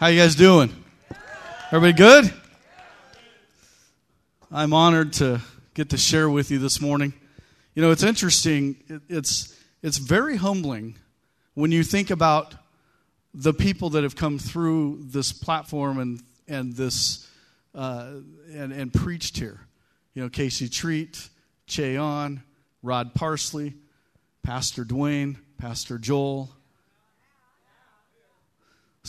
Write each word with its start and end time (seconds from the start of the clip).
How 0.00 0.06
you 0.06 0.18
guys 0.18 0.34
doing? 0.34 0.72
Everybody 1.70 1.92
good? 1.92 2.32
I'm 4.50 4.72
honored 4.72 5.12
to 5.14 5.42
get 5.74 5.90
to 5.90 5.98
share 5.98 6.30
with 6.30 6.50
you 6.50 6.58
this 6.58 6.80
morning. 6.80 7.12
You 7.74 7.82
know, 7.82 7.90
it's 7.90 8.02
interesting. 8.02 9.02
It's 9.10 9.54
it's 9.82 9.98
very 9.98 10.36
humbling 10.36 10.96
when 11.52 11.70
you 11.70 11.84
think 11.84 12.08
about 12.08 12.54
the 13.34 13.52
people 13.52 13.90
that 13.90 14.02
have 14.02 14.16
come 14.16 14.38
through 14.38 15.00
this 15.02 15.34
platform 15.34 15.98
and 15.98 16.22
and 16.48 16.72
this 16.74 17.28
uh, 17.74 18.06
and 18.54 18.72
and 18.72 18.94
preached 18.94 19.36
here. 19.36 19.60
You 20.14 20.22
know, 20.22 20.28
Casey 20.30 20.70
Treat, 20.70 21.28
Che 21.66 21.98
Ahn, 21.98 22.42
Rod 22.82 23.12
Parsley, 23.12 23.74
Pastor 24.42 24.86
Dwayne, 24.86 25.36
Pastor 25.58 25.98
Joel, 25.98 26.48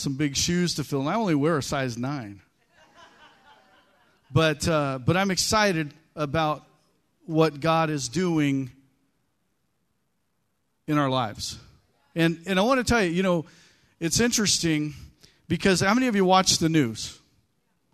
some 0.02 0.16
big 0.16 0.36
shoes 0.36 0.76
to 0.76 0.84
fill. 0.84 1.02
And 1.02 1.10
I 1.10 1.16
only 1.16 1.36
wear 1.36 1.58
a 1.58 1.64
size 1.64 1.98
nine. 1.98 2.42
But, 4.34 4.68
uh, 4.68 5.00
but 5.06 5.18
I'm 5.18 5.30
excited 5.30 5.94
about 6.16 6.66
what 7.26 7.60
God 7.60 7.90
is 7.90 8.10
doing 8.10 8.72
in 10.88 10.98
our 10.98 11.10
lives. 11.10 11.60
And, 12.16 12.42
and 12.46 12.58
I 12.58 12.64
want 12.64 12.80
to 12.80 12.84
tell 12.84 13.04
you, 13.04 13.12
you 13.12 13.24
know, 13.24 13.46
it's 14.00 14.20
interesting 14.20 14.94
because 15.48 15.82
how 15.82 15.94
many 15.94 16.08
of 16.08 16.16
you 16.16 16.26
watch 16.26 16.58
the 16.58 16.70
news? 16.70 17.20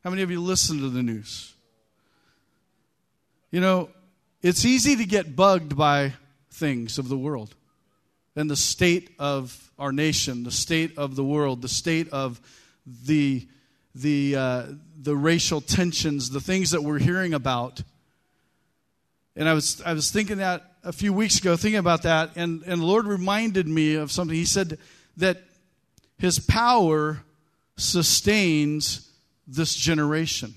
How 0.04 0.10
many 0.10 0.22
of 0.22 0.32
you 0.32 0.40
listen 0.42 0.80
to 0.80 0.90
the 0.90 1.04
news? 1.04 1.54
You 3.52 3.60
know, 3.60 3.90
it's 4.42 4.64
easy 4.64 4.96
to 4.96 5.06
get 5.06 5.36
bugged 5.36 5.76
by 5.76 6.14
things 6.52 6.98
of 6.98 7.10
the 7.10 7.18
world 7.18 7.56
and 8.38 8.52
the 8.52 8.56
state 8.56 9.10
of 9.18 9.72
our 9.80 9.92
nation, 9.92 10.44
the 10.44 10.52
state 10.52 10.96
of 10.96 11.16
the 11.16 11.24
world, 11.24 11.64
the 11.64 11.68
state 11.68 12.08
of 12.10 12.40
the, 12.86 13.48
the, 13.96 14.36
uh, 14.36 14.64
the 15.02 15.16
racial 15.16 15.60
tensions, 15.60 16.30
the 16.30 16.40
things 16.40 16.70
that 16.70 16.84
we're 16.84 17.00
hearing 17.00 17.34
about. 17.34 17.82
And 19.36 19.50
I 19.50 19.56
was, 19.56 19.82
I 19.84 19.94
was 19.94 20.12
thinking 20.12 20.38
that 20.38 20.64
a 20.84 20.94
few 20.94 21.12
weeks 21.12 21.40
ago, 21.40 21.58
thinking 21.58 21.80
about 21.80 22.04
that, 22.04 22.30
and, 22.36 22.62
and 22.68 22.80
the 22.80 22.86
Lord 22.86 23.08
reminded 23.08 23.68
me 23.68 23.96
of 23.96 24.12
something. 24.12 24.36
He 24.36 24.46
said 24.46 24.78
that 25.18 25.42
His 26.20 26.38
power 26.38 27.24
sustains 27.76 29.12
this 29.48 29.76
generation. 29.76 30.54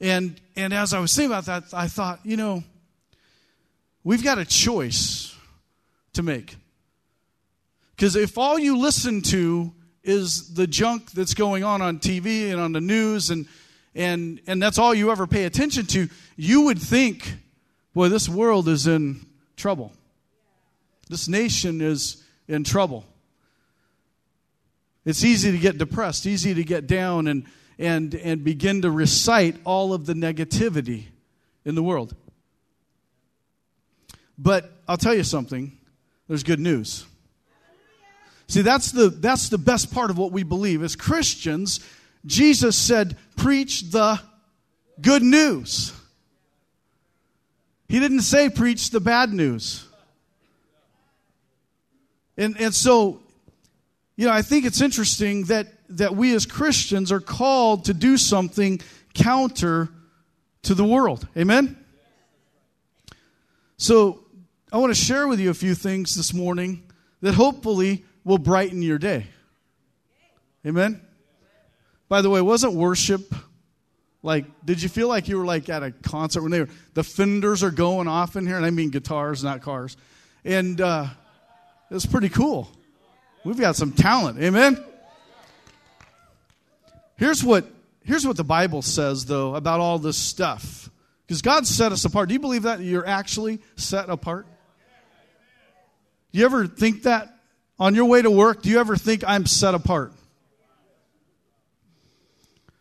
And, 0.00 0.40
and 0.56 0.72
as 0.72 0.94
I 0.94 1.00
was 1.00 1.14
thinking 1.14 1.32
about 1.32 1.44
that, 1.44 1.64
I 1.74 1.86
thought, 1.88 2.20
you 2.24 2.38
know, 2.38 2.64
we've 4.02 4.24
got 4.24 4.38
a 4.38 4.44
choice 4.46 5.33
to 6.14 6.22
make. 6.22 6.56
Because 7.96 8.16
if 8.16 8.36
all 8.36 8.58
you 8.58 8.78
listen 8.78 9.22
to 9.22 9.72
is 10.02 10.54
the 10.54 10.66
junk 10.66 11.12
that's 11.12 11.34
going 11.34 11.64
on 11.64 11.80
on 11.80 11.98
TV 11.98 12.50
and 12.50 12.60
on 12.60 12.72
the 12.72 12.80
news, 12.80 13.30
and, 13.30 13.46
and, 13.94 14.40
and 14.46 14.62
that's 14.62 14.78
all 14.78 14.94
you 14.94 15.10
ever 15.10 15.26
pay 15.26 15.44
attention 15.44 15.86
to, 15.86 16.08
you 16.36 16.62
would 16.62 16.78
think, 16.78 17.36
boy, 17.94 18.08
this 18.08 18.28
world 18.28 18.68
is 18.68 18.86
in 18.86 19.24
trouble. 19.56 19.92
This 21.08 21.28
nation 21.28 21.80
is 21.80 22.22
in 22.48 22.64
trouble. 22.64 23.04
It's 25.04 25.24
easy 25.24 25.52
to 25.52 25.58
get 25.58 25.78
depressed, 25.78 26.26
easy 26.26 26.54
to 26.54 26.64
get 26.64 26.86
down 26.86 27.28
and, 27.28 27.44
and, 27.78 28.14
and 28.14 28.42
begin 28.42 28.82
to 28.82 28.90
recite 28.90 29.56
all 29.64 29.92
of 29.92 30.06
the 30.06 30.14
negativity 30.14 31.04
in 31.64 31.74
the 31.74 31.82
world. 31.82 32.14
But 34.36 34.72
I'll 34.88 34.96
tell 34.96 35.14
you 35.14 35.22
something 35.22 35.78
there's 36.34 36.42
good 36.42 36.58
news. 36.58 37.06
See, 38.48 38.62
that's 38.62 38.90
the, 38.90 39.08
that's 39.08 39.50
the 39.50 39.56
best 39.56 39.94
part 39.94 40.10
of 40.10 40.18
what 40.18 40.32
we 40.32 40.42
believe. 40.42 40.82
As 40.82 40.96
Christians, 40.96 41.78
Jesus 42.26 42.76
said, 42.76 43.16
preach 43.36 43.92
the 43.92 44.20
good 45.00 45.22
news. 45.22 45.92
He 47.88 48.00
didn't 48.00 48.22
say 48.22 48.50
preach 48.50 48.90
the 48.90 48.98
bad 48.98 49.32
news. 49.32 49.86
And, 52.36 52.60
and 52.60 52.74
so, 52.74 53.20
you 54.16 54.26
know, 54.26 54.32
I 54.32 54.42
think 54.42 54.64
it's 54.64 54.80
interesting 54.80 55.44
that, 55.44 55.68
that 55.90 56.16
we 56.16 56.34
as 56.34 56.46
Christians 56.46 57.12
are 57.12 57.20
called 57.20 57.84
to 57.84 57.94
do 57.94 58.16
something 58.16 58.80
counter 59.14 59.88
to 60.62 60.74
the 60.74 60.84
world. 60.84 61.28
Amen? 61.36 61.78
So, 63.76 64.23
I 64.74 64.78
want 64.78 64.92
to 64.92 65.00
share 65.00 65.28
with 65.28 65.38
you 65.38 65.50
a 65.50 65.54
few 65.54 65.76
things 65.76 66.16
this 66.16 66.34
morning 66.34 66.82
that 67.20 67.34
hopefully 67.34 68.04
will 68.24 68.38
brighten 68.38 68.82
your 68.82 68.98
day. 68.98 69.28
Amen? 70.66 71.00
By 72.08 72.22
the 72.22 72.28
way, 72.28 72.40
wasn't 72.40 72.72
worship 72.72 73.32
like, 74.24 74.46
did 74.64 74.82
you 74.82 74.88
feel 74.88 75.06
like 75.06 75.28
you 75.28 75.38
were 75.38 75.44
like 75.44 75.68
at 75.68 75.84
a 75.84 75.92
concert 75.92 76.42
when 76.42 76.50
they 76.50 76.58
were, 76.58 76.68
the 76.94 77.04
fenders 77.04 77.62
are 77.62 77.70
going 77.70 78.08
off 78.08 78.34
in 78.34 78.48
here? 78.48 78.56
And 78.56 78.66
I 78.66 78.70
mean 78.70 78.90
guitars, 78.90 79.44
not 79.44 79.62
cars. 79.62 79.96
And 80.44 80.80
uh, 80.80 81.06
it 81.88 81.94
was 81.94 82.04
pretty 82.04 82.28
cool. 82.28 82.68
We've 83.44 83.60
got 83.60 83.76
some 83.76 83.92
talent. 83.92 84.42
Amen? 84.42 84.84
Here's 87.14 87.44
what, 87.44 87.64
here's 88.02 88.26
what 88.26 88.36
the 88.36 88.42
Bible 88.42 88.82
says, 88.82 89.24
though, 89.26 89.54
about 89.54 89.78
all 89.78 90.00
this 90.00 90.18
stuff. 90.18 90.90
Because 91.28 91.42
God 91.42 91.64
set 91.64 91.92
us 91.92 92.04
apart. 92.04 92.28
Do 92.28 92.34
you 92.34 92.40
believe 92.40 92.64
that 92.64 92.80
you're 92.80 93.06
actually 93.06 93.60
set 93.76 94.10
apart? 94.10 94.48
Do 96.34 96.40
you 96.40 96.46
ever 96.46 96.66
think 96.66 97.04
that 97.04 97.32
on 97.78 97.94
your 97.94 98.06
way 98.06 98.20
to 98.20 98.28
work? 98.28 98.60
Do 98.62 98.68
you 98.68 98.80
ever 98.80 98.96
think 98.96 99.22
I'm 99.24 99.46
set 99.46 99.72
apart? 99.72 100.12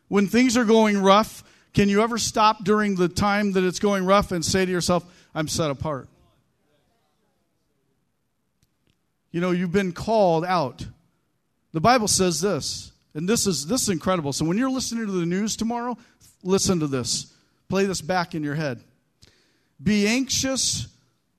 When 0.07 0.25
things 0.25 0.57
are 0.57 0.65
going 0.65 0.99
rough, 0.99 1.43
can 1.71 1.87
you 1.87 2.01
ever 2.01 2.17
stop 2.17 2.63
during 2.63 2.95
the 2.95 3.07
time 3.07 3.51
that 3.51 3.63
it's 3.63 3.77
going 3.77 4.07
rough 4.07 4.31
and 4.31 4.43
say 4.43 4.65
to 4.65 4.71
yourself, 4.71 5.05
I'm 5.35 5.47
set 5.47 5.69
apart? 5.69 6.07
You 9.31 9.39
know, 9.39 9.51
you've 9.51 9.71
been 9.71 9.91
called 9.91 10.45
out. 10.45 10.87
The 11.73 11.81
Bible 11.81 12.07
says 12.07 12.41
this, 12.41 12.91
and 13.13 13.29
this 13.29 13.45
is 13.45 13.67
this 13.67 13.83
is 13.83 13.89
incredible. 13.89 14.33
So 14.33 14.45
when 14.45 14.57
you're 14.57 14.71
listening 14.71 15.05
to 15.05 15.11
the 15.11 15.27
news 15.27 15.55
tomorrow, 15.55 15.95
listen 16.41 16.79
to 16.79 16.87
this. 16.87 17.31
Play 17.69 17.85
this 17.85 18.01
back 18.01 18.33
in 18.33 18.43
your 18.43 18.55
head. 18.55 18.83
Be 19.81 20.07
anxious 20.07 20.87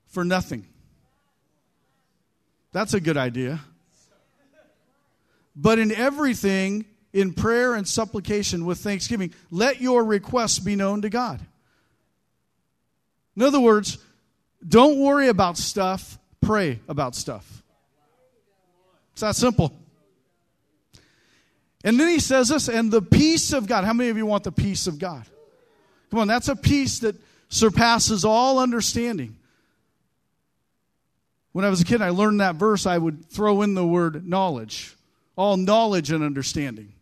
for 0.06 0.24
nothing. 0.24 0.66
That's 2.74 2.92
a 2.92 3.00
good 3.00 3.16
idea. 3.16 3.60
But 5.54 5.78
in 5.78 5.92
everything, 5.92 6.86
in 7.12 7.32
prayer 7.32 7.76
and 7.76 7.86
supplication 7.86 8.66
with 8.66 8.78
thanksgiving, 8.78 9.32
let 9.52 9.80
your 9.80 10.04
requests 10.04 10.58
be 10.58 10.74
known 10.74 11.02
to 11.02 11.08
God. 11.08 11.40
In 13.36 13.42
other 13.42 13.60
words, 13.60 13.98
don't 14.66 14.98
worry 14.98 15.28
about 15.28 15.56
stuff, 15.56 16.18
pray 16.40 16.80
about 16.88 17.14
stuff. 17.14 17.62
It's 19.12 19.20
that 19.20 19.36
simple. 19.36 19.72
And 21.84 22.00
then 22.00 22.08
he 22.08 22.18
says 22.18 22.48
this, 22.48 22.68
and 22.68 22.90
the 22.90 23.02
peace 23.02 23.52
of 23.52 23.68
God. 23.68 23.84
How 23.84 23.92
many 23.92 24.10
of 24.10 24.16
you 24.16 24.26
want 24.26 24.42
the 24.42 24.50
peace 24.50 24.88
of 24.88 24.98
God? 24.98 25.24
Come 26.10 26.18
on, 26.18 26.26
that's 26.26 26.48
a 26.48 26.56
peace 26.56 26.98
that 27.00 27.14
surpasses 27.48 28.24
all 28.24 28.58
understanding. 28.58 29.36
When 31.54 31.64
I 31.64 31.68
was 31.68 31.80
a 31.80 31.84
kid, 31.84 32.02
I 32.02 32.08
learned 32.08 32.40
that 32.40 32.56
verse, 32.56 32.84
I 32.84 32.98
would 32.98 33.30
throw 33.30 33.62
in 33.62 33.74
the 33.74 33.86
word 33.86 34.26
knowledge. 34.28 34.96
All 35.36 35.56
knowledge 35.56 36.10
and 36.10 36.24
understanding. 36.24 36.92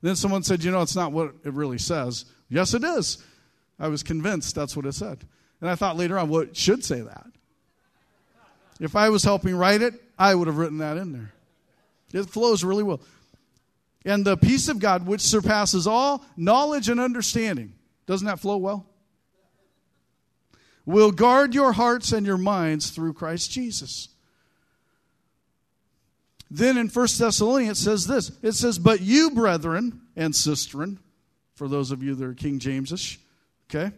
Then 0.00 0.14
someone 0.14 0.44
said, 0.44 0.62
You 0.62 0.70
know, 0.70 0.80
it's 0.80 0.94
not 0.94 1.10
what 1.10 1.34
it 1.44 1.52
really 1.52 1.78
says. 1.78 2.24
Yes, 2.48 2.72
it 2.72 2.84
is. 2.84 3.18
I 3.80 3.88
was 3.88 4.04
convinced 4.04 4.54
that's 4.54 4.76
what 4.76 4.86
it 4.86 4.92
said. 4.92 5.24
And 5.60 5.68
I 5.68 5.74
thought 5.74 5.96
later 5.96 6.20
on, 6.20 6.28
well, 6.28 6.42
it 6.42 6.56
should 6.56 6.84
say 6.84 7.00
that. 7.00 7.26
If 8.78 8.94
I 8.94 9.08
was 9.08 9.24
helping 9.24 9.56
write 9.56 9.82
it, 9.82 9.94
I 10.16 10.36
would 10.36 10.46
have 10.46 10.58
written 10.58 10.78
that 10.78 10.98
in 10.98 11.12
there. 11.12 11.32
It 12.12 12.30
flows 12.30 12.62
really 12.62 12.84
well. 12.84 13.00
And 14.04 14.24
the 14.24 14.36
peace 14.36 14.68
of 14.68 14.78
God, 14.78 15.04
which 15.04 15.20
surpasses 15.20 15.88
all 15.88 16.24
knowledge 16.36 16.88
and 16.88 17.00
understanding, 17.00 17.72
doesn't 18.06 18.28
that 18.28 18.38
flow 18.38 18.58
well? 18.58 18.86
Will 20.86 21.10
guard 21.10 21.52
your 21.52 21.72
hearts 21.72 22.12
and 22.12 22.24
your 22.24 22.38
minds 22.38 22.90
through 22.90 23.12
Christ 23.12 23.50
Jesus. 23.50 24.08
Then 26.48 26.78
in 26.78 26.88
1 26.88 27.08
Thessalonians 27.18 27.80
it 27.80 27.82
says 27.82 28.06
this 28.06 28.30
it 28.42 28.52
says, 28.52 28.78
But 28.78 29.00
you, 29.00 29.30
brethren 29.30 30.00
and 30.14 30.32
sisterin, 30.32 30.98
for 31.54 31.68
those 31.68 31.90
of 31.90 32.02
you 32.02 32.14
that 32.14 32.24
are 32.24 32.34
King 32.34 32.60
Jamesish, 32.60 33.18
okay, 33.68 33.92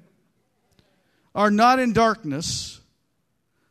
are 1.35 1.51
not 1.51 1.79
in 1.79 1.93
darkness, 1.93 2.81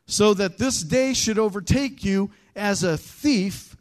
so 0.05 0.33
that 0.35 0.57
this 0.57 0.83
day 0.83 1.13
should 1.13 1.39
overtake 1.39 2.03
you 2.03 2.29
as 2.55 2.83
a 2.83 2.97
thief. 2.97 3.75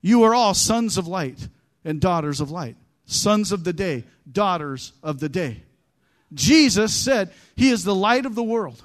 You 0.00 0.22
are 0.22 0.34
all 0.34 0.54
sons 0.54 0.96
of 0.96 1.06
light 1.06 1.48
and 1.84 2.00
daughters 2.00 2.40
of 2.40 2.50
light, 2.50 2.76
sons 3.04 3.52
of 3.52 3.64
the 3.64 3.72
day, 3.72 4.04
daughters 4.30 4.92
of 5.02 5.20
the 5.20 5.28
day. 5.28 5.62
Jesus 6.32 6.94
said, 6.94 7.32
He 7.56 7.70
is 7.70 7.84
the 7.84 7.94
light 7.94 8.26
of 8.26 8.34
the 8.34 8.42
world. 8.42 8.82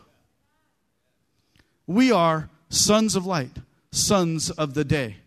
We 1.88 2.12
are 2.12 2.50
sons 2.70 3.16
of 3.16 3.26
light, 3.26 3.56
sons 3.92 4.50
of 4.50 4.74
the 4.74 4.86
day. 4.86 5.18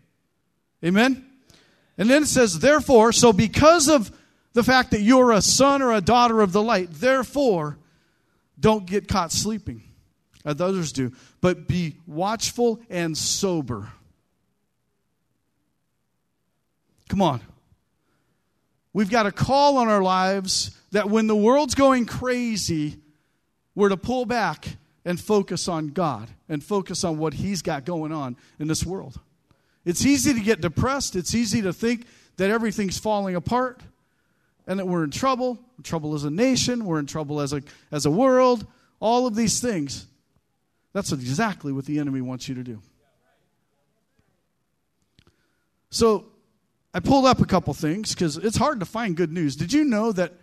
Amen? 0.83 1.25
And 1.97 2.09
then 2.09 2.23
it 2.23 2.27
says, 2.27 2.59
therefore, 2.59 3.11
so 3.11 3.33
because 3.33 3.89
of 3.89 4.11
the 4.53 4.63
fact 4.63 4.91
that 4.91 5.01
you're 5.01 5.31
a 5.31 5.41
son 5.41 5.81
or 5.81 5.93
a 5.93 6.01
daughter 6.01 6.41
of 6.41 6.51
the 6.51 6.61
light, 6.61 6.89
therefore, 6.91 7.77
don't 8.59 8.85
get 8.85 9.07
caught 9.07 9.31
sleeping 9.31 9.83
as 10.45 10.61
others 10.61 10.91
do, 10.91 11.11
but 11.41 11.67
be 11.67 11.97
watchful 12.05 12.79
and 12.89 13.17
sober. 13.17 13.89
Come 17.09 17.21
on. 17.21 17.41
We've 18.93 19.09
got 19.09 19.25
a 19.25 19.31
call 19.31 19.77
on 19.77 19.89
our 19.89 20.01
lives 20.01 20.71
that 20.91 21.09
when 21.09 21.27
the 21.27 21.35
world's 21.35 21.75
going 21.75 22.05
crazy, 22.05 22.97
we're 23.75 23.89
to 23.89 23.97
pull 23.97 24.25
back 24.25 24.77
and 25.05 25.19
focus 25.19 25.67
on 25.67 25.87
God 25.89 26.29
and 26.49 26.63
focus 26.63 27.03
on 27.03 27.17
what 27.17 27.33
He's 27.33 27.61
got 27.61 27.85
going 27.85 28.11
on 28.11 28.35
in 28.59 28.67
this 28.67 28.85
world. 28.85 29.19
It's 29.85 30.05
easy 30.05 30.33
to 30.33 30.39
get 30.39 30.59
depressed. 30.59 31.15
It's 31.15 31.33
easy 31.33 31.61
to 31.61 31.71
think 31.71 32.05
that 32.37 32.49
everything's 32.49 32.97
falling 32.97 33.35
apart 33.35 33.81
and 34.67 34.79
that 34.79 34.85
we're 34.85 35.03
in 35.03 35.11
trouble. 35.11 35.53
We're 35.55 35.77
in 35.77 35.83
trouble 35.83 36.13
as 36.13 36.23
a 36.25 36.29
nation. 36.29 36.85
We're 36.85 36.99
in 36.99 37.05
trouble 37.05 37.39
as 37.39 37.53
a, 37.53 37.61
as 37.91 38.05
a 38.05 38.11
world. 38.11 38.67
All 38.99 39.27
of 39.27 39.35
these 39.35 39.61
things. 39.61 40.05
That's 40.93 41.11
exactly 41.11 41.71
what 41.71 41.85
the 41.85 41.99
enemy 41.99 42.21
wants 42.21 42.49
you 42.49 42.55
to 42.55 42.63
do. 42.63 42.81
So 45.89 46.25
I 46.93 46.99
pulled 46.99 47.25
up 47.25 47.39
a 47.39 47.45
couple 47.45 47.73
things 47.73 48.13
because 48.13 48.37
it's 48.37 48.57
hard 48.57 48.79
to 48.81 48.85
find 48.85 49.15
good 49.15 49.31
news. 49.31 49.55
Did 49.55 49.71
you 49.71 49.85
know 49.85 50.11
that 50.11 50.33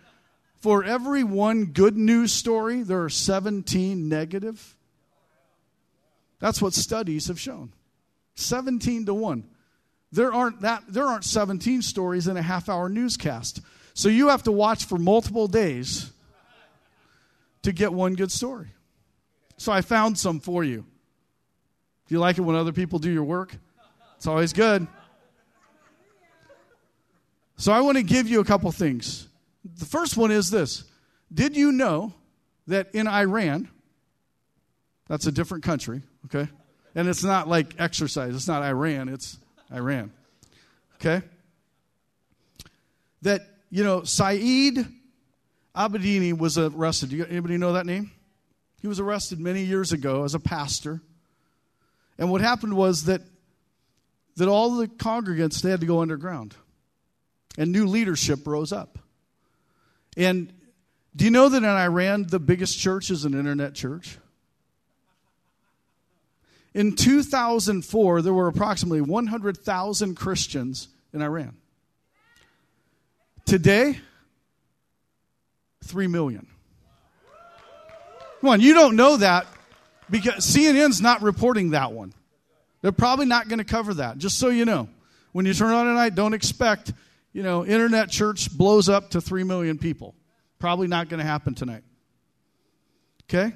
for 0.65 0.83
every 0.83 1.23
one 1.23 1.65
good 1.65 1.95
news 1.95 2.33
story, 2.33 2.81
there 2.81 3.03
are 3.03 3.09
17 3.09 4.09
negative? 4.09 4.75
That's 6.39 6.59
what 6.59 6.73
studies 6.73 7.27
have 7.27 7.39
shown. 7.39 7.71
17 8.33 9.05
to 9.05 9.13
1. 9.13 9.47
There 10.11 10.33
aren't 10.33 10.61
that 10.61 10.81
there 10.87 11.05
aren't 11.05 11.23
17 11.23 11.83
stories 11.83 12.27
in 12.27 12.35
a 12.35 12.41
half 12.41 12.67
hour 12.67 12.89
newscast. 12.89 13.61
So 13.93 14.09
you 14.09 14.29
have 14.29 14.41
to 14.41 14.51
watch 14.51 14.85
for 14.85 14.97
multiple 14.97 15.47
days 15.47 16.11
to 17.61 17.71
get 17.71 17.93
one 17.93 18.15
good 18.15 18.31
story. 18.31 18.69
So 19.57 19.71
I 19.71 19.81
found 19.81 20.17
some 20.17 20.39
for 20.39 20.63
you. 20.63 20.83
Do 22.07 22.15
you 22.15 22.17
like 22.17 22.39
it 22.39 22.41
when 22.41 22.55
other 22.55 22.73
people 22.73 22.97
do 22.97 23.11
your 23.11 23.23
work? 23.23 23.55
It's 24.17 24.25
always 24.25 24.51
good. 24.51 24.87
So 27.55 27.71
I 27.71 27.81
want 27.81 27.97
to 27.97 28.03
give 28.03 28.27
you 28.27 28.39
a 28.39 28.45
couple 28.45 28.71
things. 28.71 29.27
The 29.65 29.85
first 29.85 30.15
one 30.15 30.31
is 30.31 30.49
this 30.49 30.83
Did 31.33 31.57
you 31.57 31.71
know 31.71 32.13
that 32.67 32.93
in 32.93 33.07
Iran, 33.07 33.67
that's 35.07 35.27
a 35.27 35.31
different 35.31 35.63
country, 35.63 36.01
okay? 36.25 36.49
And 36.93 37.07
it's 37.09 37.23
not 37.23 37.47
like 37.47 37.75
exercise. 37.79 38.33
It's 38.35 38.47
not 38.47 38.63
Iran, 38.63 39.09
it's 39.09 39.37
Iran. 39.73 40.11
Okay? 40.95 41.25
That, 43.21 43.41
you 43.69 43.83
know, 43.83 44.03
Saeed 44.03 44.85
Abedini 45.75 46.37
was 46.37 46.57
arrested. 46.57 47.09
Do 47.09 47.17
you, 47.17 47.25
anybody 47.25 47.57
know 47.57 47.73
that 47.73 47.85
name? 47.85 48.11
He 48.81 48.87
was 48.87 48.99
arrested 48.99 49.39
many 49.39 49.63
years 49.63 49.91
ago 49.91 50.23
as 50.23 50.35
a 50.35 50.39
pastor. 50.39 51.01
And 52.17 52.31
what 52.31 52.41
happened 52.41 52.75
was 52.75 53.05
that 53.05 53.21
that 54.37 54.47
all 54.47 54.75
the 54.75 54.87
congregants 54.87 55.61
they 55.61 55.69
had 55.71 55.79
to 55.79 55.85
go 55.85 56.01
underground. 56.01 56.55
And 57.57 57.71
new 57.71 57.87
leadership 57.87 58.45
rose 58.45 58.73
up. 58.73 58.99
And 60.17 60.53
do 61.15 61.25
you 61.25 61.31
know 61.31 61.49
that 61.49 61.57
in 61.57 61.65
Iran 61.65 62.27
the 62.27 62.39
biggest 62.39 62.77
church 62.77 63.09
is 63.09 63.25
an 63.25 63.33
internet 63.33 63.73
church? 63.73 64.17
In 66.73 66.95
2004, 66.95 68.21
there 68.21 68.33
were 68.33 68.47
approximately 68.47 68.99
100,000 68.99 70.15
Christians 70.15 70.89
in 71.13 71.21
Iran. 71.21 71.55
Today, 73.45 73.99
3 75.85 76.07
million. 76.07 76.47
Come 78.41 78.49
on, 78.49 78.61
you 78.61 78.73
don't 78.73 78.97
know 78.97 79.17
that 79.17 79.47
because 80.09 80.45
CNN's 80.45 81.01
not 81.01 81.21
reporting 81.21 81.71
that 81.71 81.93
one. 81.93 82.13
They're 82.81 82.91
probably 82.91 83.25
not 83.25 83.47
going 83.47 83.59
to 83.59 83.65
cover 83.65 83.95
that, 83.95 84.17
just 84.17 84.37
so 84.37 84.49
you 84.49 84.65
know. 84.65 84.89
When 85.31 85.45
you 85.45 85.53
turn 85.53 85.73
on 85.73 85.85
tonight, 85.85 86.13
don't 86.13 86.33
expect, 86.33 86.93
you 87.35 87.43
know, 87.43 87.65
internet 87.65 88.09
church 88.09 88.49
blows 88.57 88.87
up 88.87 89.09
to 89.09 89.19
3 89.19 89.43
million 89.43 89.77
people. 89.77 90.15
Probably 90.57 90.87
not 90.87 91.09
going 91.09 91.19
to 91.19 91.25
happen 91.25 91.53
tonight. 91.53 91.83
Okay? 93.23 93.53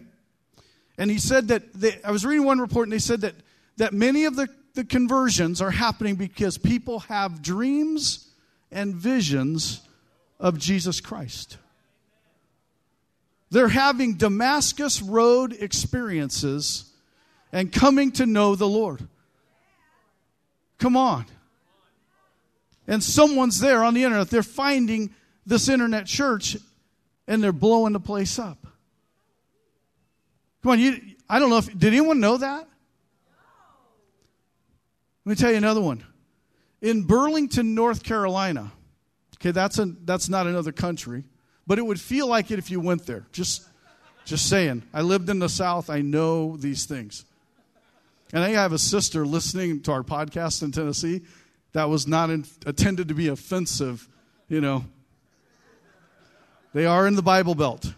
And 0.98 1.10
he 1.10 1.18
said 1.18 1.48
that, 1.48 1.74
they, 1.74 1.98
I 2.04 2.12
was 2.12 2.26
reading 2.26 2.44
one 2.46 2.60
report 2.60 2.88
and 2.88 2.92
they 2.92 3.00
said 3.00 3.22
that, 3.22 3.36
that 3.78 3.94
many 3.94 4.26
of 4.26 4.36
the, 4.36 4.50
the 4.74 4.84
conversions 4.84 5.62
are 5.62 5.72
happening 5.72 6.16
because 6.18 6.58
people 6.58 7.00
have 7.00 7.42
dreams 7.42 8.28
and 8.70 8.94
visions 8.96 9.80
of 10.42 10.58
Jesus 10.58 11.00
Christ. 11.00 11.58
They're 13.50 13.70
having 13.70 14.16
Damascus 14.16 15.02
Road 15.02 15.56
experiences 15.58 16.92
and 17.54 17.72
coming 17.72 18.12
to 18.12 18.26
know 18.26 18.56
the 18.56 18.68
Lord. 18.68 19.08
Come 20.80 20.98
on. 20.98 21.28
And 22.90 23.04
someone's 23.04 23.60
there 23.60 23.84
on 23.84 23.94
the 23.94 24.04
internet. 24.04 24.32
They're 24.32 24.42
finding 24.42 25.12
this 25.46 25.70
internet 25.70 26.08
church 26.08 26.58
and 27.28 27.42
they're 27.42 27.54
blowing 27.54 27.94
the 27.94 28.00
place 28.00 28.40
up. 28.40 28.58
Come 30.64 30.72
on, 30.72 30.80
you, 30.80 31.00
I 31.30 31.38
don't 31.38 31.52
know 31.52 31.60
if, 31.60 31.68
did 31.68 31.94
anyone 31.94 32.20
know 32.20 32.38
that? 32.38 32.68
Let 35.24 35.30
me 35.30 35.36
tell 35.36 35.52
you 35.52 35.58
another 35.58 35.82
one. 35.82 36.04
In 36.82 37.04
Burlington, 37.04 37.76
North 37.76 38.02
Carolina, 38.02 38.72
okay, 39.38 39.52
that's, 39.52 39.78
a, 39.78 39.86
that's 39.86 40.28
not 40.28 40.48
another 40.48 40.72
country, 40.72 41.26
but 41.68 41.78
it 41.78 41.86
would 41.86 42.02
feel 42.02 42.26
like 42.26 42.50
it 42.50 42.58
if 42.58 42.72
you 42.72 42.80
went 42.80 43.06
there. 43.06 43.28
Just, 43.32 43.68
just 44.26 44.50
saying. 44.50 44.82
I 44.96 45.02
lived 45.02 45.30
in 45.30 45.38
the 45.38 45.48
South, 45.50 45.92
I 45.92 46.02
know 46.02 46.58
these 46.58 46.86
things. 46.86 47.24
And 48.34 48.44
I 48.44 48.50
have 48.50 48.74
a 48.74 48.80
sister 48.80 49.28
listening 49.28 49.84
to 49.84 49.92
our 49.92 50.04
podcast 50.04 50.64
in 50.64 50.72
Tennessee 50.72 51.22
that 51.74 51.90
was 51.90 52.08
not 52.08 52.30
in, 52.30 52.46
intended 52.66 53.08
to 53.10 53.14
be 53.14 53.28
offensive, 53.28 54.08
you 54.48 54.62
know. 54.62 54.86
They 56.74 56.86
are 56.86 57.08
in 57.08 57.16
the 57.16 57.22
Bible 57.22 57.56
Belt. 57.56 57.94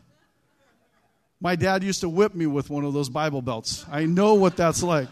My 1.42 1.56
dad 1.56 1.84
used 1.84 2.01
to 2.01 2.10
whip 2.10 2.36
me 2.36 2.46
with 2.46 2.70
one 2.70 2.86
of 2.86 2.94
those 2.94 3.10
Bible 3.10 3.42
belts. 3.42 3.84
I 3.92 4.06
know 4.06 4.36
what 4.36 4.56
that's 4.56 4.84
like. 4.84 5.10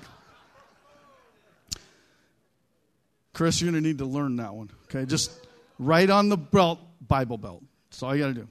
Chris, 3.33 3.59
you're 3.59 3.71
going 3.71 3.81
to 3.81 3.87
need 3.87 3.97
to 3.97 4.05
learn 4.05 4.35
that 4.35 4.53
one. 4.53 4.69
Okay, 4.85 5.05
just 5.05 5.31
right 5.79 6.09
on 6.09 6.29
the 6.29 6.37
belt, 6.37 6.79
Bible 7.07 7.37
belt. 7.37 7.63
That's 7.89 8.03
all 8.03 8.15
you 8.15 8.21
got 8.21 8.27
to 8.27 8.33
do. 8.33 8.47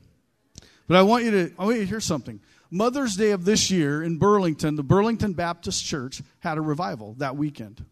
But 0.88 0.96
I 0.96 1.02
want 1.02 1.24
you 1.24 1.30
to 1.30 1.52
I 1.58 1.64
want 1.64 1.76
you 1.76 1.82
to 1.82 1.88
hear 1.88 2.00
something. 2.00 2.40
Mother's 2.70 3.16
Day 3.16 3.30
of 3.30 3.44
this 3.44 3.70
year 3.70 4.02
in 4.02 4.18
Burlington, 4.18 4.76
the 4.76 4.82
Burlington 4.82 5.34
Baptist 5.34 5.84
Church 5.84 6.22
had 6.40 6.58
a 6.58 6.60
revival 6.60 7.14
that 7.18 7.36
weekend. 7.36 7.84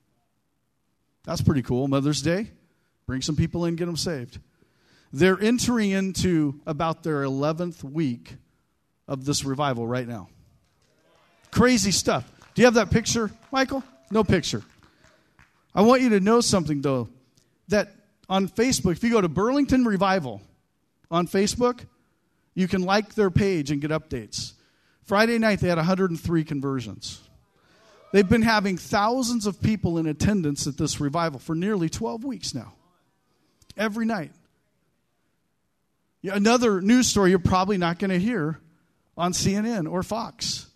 That's 1.27 1.43
pretty 1.43 1.63
cool. 1.63 1.89
Mother's 1.89 2.23
Day, 2.23 2.51
bring 3.07 3.21
some 3.21 3.37
people 3.37 3.67
in, 3.67 3.77
get 3.77 3.87
them 3.87 3.97
saved. 3.97 4.39
They're 5.13 5.39
entering 5.39 5.91
into 5.91 6.61
about 6.67 7.03
their 7.03 7.23
11th 7.23 7.83
week 7.83 8.37
of 9.07 9.25
this 9.25 9.45
revival 9.45 9.87
right 9.87 10.07
now. 10.07 10.29
Crazy 11.51 11.91
stuff. 11.91 12.31
Do 12.55 12.63
you 12.63 12.67
have 12.67 12.75
that 12.75 12.91
picture, 12.91 13.31
Michael? 13.53 13.83
No 14.11 14.25
picture. 14.25 14.63
I 15.75 15.83
want 15.83 16.01
you 16.01 16.11
to 16.11 16.21
know 16.21 16.41
something, 16.41 16.81
though, 16.81 17.09
that 17.69 17.93
on 18.29 18.49
Facebook, 18.49 18.93
if 18.93 19.05
you 19.05 19.11
go 19.11 19.21
to 19.21 19.29
Burlington 19.29 19.85
Revival 19.85 20.41
on 21.11 21.27
Facebook, 21.27 21.85
you 22.55 22.69
can 22.69 22.83
like 22.83 23.15
their 23.15 23.31
page 23.31 23.71
and 23.71 23.81
get 23.81 23.91
updates. 23.91 24.53
Friday 25.05 25.39
night, 25.39 25.61
they 25.61 25.69
had 25.69 25.79
103 25.79 26.45
conversions. 26.45 27.21
They've 28.13 28.29
been 28.29 28.43
having 28.43 28.77
thousands 28.77 29.47
of 29.47 29.61
people 29.61 29.99
in 29.99 30.07
attendance 30.07 30.67
at 30.67 30.79
this 30.79 31.01
revival 31.01 31.39
for 31.39 31.55
nearly 31.55 31.89
12 31.89 32.25
weeks 32.25 32.55
now. 32.55 32.73
Every 33.77 34.07
night. 34.07 34.33
Another 36.23 36.81
news 36.81 37.09
story 37.09 37.31
you're 37.31 37.39
probably 37.39 37.79
not 37.79 37.99
going 37.99 38.11
to 38.11 38.19
hear 38.19 38.59
on 39.17 39.33
CNN 39.33 39.91
or 39.91 40.03
Fox. 40.03 40.67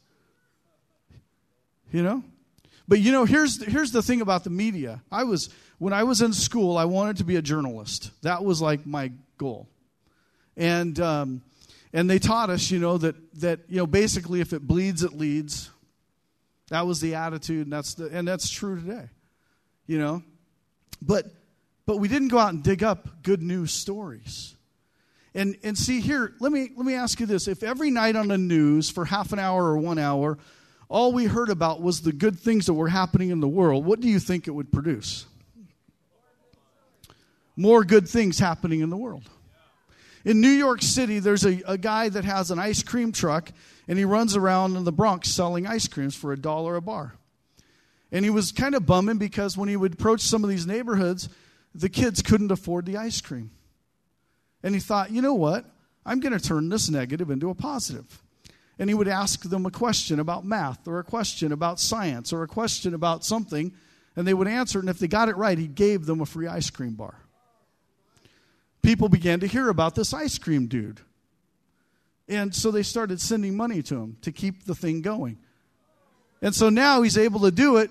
You 1.91 2.03
know? 2.03 2.23
But 2.91 2.99
you 2.99 3.13
know, 3.13 3.25
here's 3.25 3.65
here's 3.65 3.93
the 3.93 4.03
thing 4.03 4.21
about 4.21 4.43
the 4.43 4.51
media. 4.51 5.01
I 5.13 5.23
was 5.23 5.49
when 5.79 5.93
I 5.93 6.03
was 6.03 6.23
in 6.23 6.33
school, 6.33 6.77
I 6.77 6.87
wanted 6.87 7.19
to 7.19 7.25
be 7.25 7.37
a 7.37 7.43
journalist. 7.43 8.11
That 8.23 8.45
was 8.45 8.61
like 8.61 8.85
my 8.85 9.13
goal. 9.39 9.69
And 10.57 10.99
um, 10.99 11.43
and 11.93 12.11
they 12.11 12.19
taught 12.19 12.51
us, 12.51 12.71
you 12.73 12.81
know, 12.81 12.99
that 12.99 13.15
that 13.41 13.61
you 13.69 13.77
know 13.77 13.87
basically 13.87 14.41
if 14.41 14.53
it 14.53 14.67
bleeds, 14.67 15.05
it 15.05 15.13
leads. 15.13 15.71
That 16.71 16.87
was 16.87 17.01
the 17.01 17.15
attitude, 17.15 17.67
and 17.67 17.73
that's 17.73 17.95
the 17.95 18.07
and 18.07 18.27
that's 18.27 18.49
true 18.49 18.81
today. 18.81 19.09
You 19.87 19.99
know, 19.99 20.23
but 21.03 21.27
but 21.87 21.99
we 21.99 22.09
didn't 22.09 22.29
go 22.29 22.39
out 22.39 22.53
and 22.53 22.63
dig 22.63 22.83
up 22.83 23.23
good 23.23 23.43
news 23.43 23.73
stories. 23.73 24.55
And, 25.33 25.57
and 25.63 25.79
see 25.79 26.01
here, 26.01 26.35
let 26.41 26.51
me, 26.51 26.71
let 26.77 26.85
me 26.85 26.95
ask 26.95 27.21
you 27.21 27.27
this. 27.27 27.47
If 27.47 27.63
every 27.63 27.93
night 27.93 28.17
on 28.17 28.27
the 28.27 28.37
news 28.37 28.91
for 28.91 29.05
half 29.05 29.33
an 29.33 29.39
hour 29.39 29.63
or 29.63 29.79
one 29.79 29.97
hour, 29.97 30.39
all 30.89 31.13
we 31.13 31.27
heard 31.27 31.51
about 31.51 31.81
was 31.81 32.01
the 32.01 32.13
good 32.13 32.37
things 32.37 32.67
that 32.67 32.75
were 32.75 32.89
happening 32.89 33.31
in 33.31 33.39
the 33.39 33.47
world, 33.47 33.85
what 33.85 34.01
do 34.01 34.09
you 34.09 34.19
think 34.19 34.49
it 34.49 34.51
would 34.51 34.73
produce? 34.73 35.27
more 37.61 37.85
good 37.85 38.09
things 38.09 38.39
happening 38.39 38.81
in 38.81 38.89
the 38.89 38.97
world. 38.97 39.29
In 40.25 40.41
New 40.41 40.51
York 40.51 40.83
City, 40.83 41.19
there's 41.19 41.45
a, 41.45 41.63
a 41.67 41.79
guy 41.79 42.09
that 42.09 42.25
has 42.25 42.51
an 42.51 42.59
ice 42.59 42.83
cream 42.83 43.13
truck, 43.13 43.51
and 43.89 43.99
he 43.99 44.05
runs 44.05 44.37
around 44.37 44.77
in 44.77 44.85
the 44.85 44.93
Bronx 44.93 45.29
selling 45.31 45.67
ice 45.67 45.89
creams 45.89 46.15
for 46.15 46.33
a 46.33 46.39
dollar 46.39 46.77
a 46.77 46.83
bar. 46.83 47.15
And 48.13 48.25
he 48.25 48.31
was 48.31 48.53
kind 48.53 48.75
of 48.75 48.87
bumming 48.87 49.19
because 49.19 49.57
when 49.57 49.69
he 49.69 49.77
would 49.77 49.95
approach 49.95 50.21
some 50.21 50.45
of 50.45 50.51
these 50.51 50.67
neighborhoods, 50.67 51.29
the 51.75 51.89
kids 51.89 52.23
couldn't 52.23 52.51
afford 52.51 52.87
the 52.87 52.97
ice 52.97 53.21
cream. 53.21 53.51
And 54.63 54.75
he 54.75 54.81
thought, 54.81 55.11
you 55.11 55.23
know 55.23 55.35
what? 55.35 55.65
I'm 56.05 56.21
going 56.21 56.37
to 56.37 56.45
turn 56.45 56.69
this 56.69 56.91
negative 56.91 57.31
into 57.31 57.51
a 57.51 57.55
positive. 57.55 58.23
And 58.79 58.91
he 58.91 58.95
would 58.95 59.09
ask 59.09 59.43
them 59.43 59.67
a 59.67 59.71
question 59.71 60.21
about 60.21 60.45
math 60.45 60.89
or 60.89 60.99
a 60.99 61.05
question 61.05 61.53
about 61.53 61.79
science 61.79 62.33
or 62.33 62.43
a 62.43 62.49
question 62.49 62.95
about 62.95 63.25
something, 63.25 63.73
and 64.17 64.27
they 64.27 64.35
would 64.35 64.49
answer. 64.49 64.81
And 64.81 64.89
if 64.89 64.99
they 64.99 65.07
got 65.07 65.29
it 65.29 65.37
right, 65.37 65.57
he 65.57 65.69
gave 65.69 66.07
them 66.07 66.21
a 66.21 66.27
free 66.27 66.47
ice 66.47 66.71
cream 66.71 66.95
bar. 66.95 67.15
People 68.83 69.09
began 69.09 69.41
to 69.41 69.47
hear 69.47 69.69
about 69.69 69.95
this 69.95 70.15
ice 70.15 70.39
cream 70.39 70.67
dude. 70.67 71.01
And 72.29 72.55
so 72.55 72.71
they 72.71 72.83
started 72.83 73.21
sending 73.21 73.57
money 73.57 73.83
to 73.83 73.97
him 73.97 74.17
to 74.23 74.33
keep 74.33 74.65
the 74.65 74.75
thing 74.75 75.03
going. 75.03 75.39
And 76.41 76.55
so 76.55 76.69
now 76.69 77.03
he's 77.03 77.19
able 77.19 77.41
to 77.41 77.51
do 77.51 77.77
it 77.77 77.91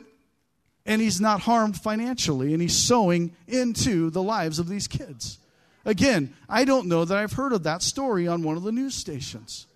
and 0.85 1.01
he's 1.01 1.21
not 1.21 1.41
harmed 1.41 1.77
financially 1.77 2.53
and 2.53 2.61
he's 2.61 2.75
sowing 2.75 3.35
into 3.47 4.09
the 4.09 4.23
lives 4.23 4.57
of 4.57 4.67
these 4.67 4.87
kids. 4.87 5.37
Again, 5.85 6.33
I 6.47 6.65
don't 6.65 6.87
know 6.87 7.05
that 7.05 7.17
I've 7.17 7.33
heard 7.33 7.53
of 7.53 7.63
that 7.63 7.81
story 7.81 8.27
on 8.27 8.43
one 8.43 8.57
of 8.57 8.63
the 8.63 8.71
news 8.71 8.95
stations. 8.95 9.67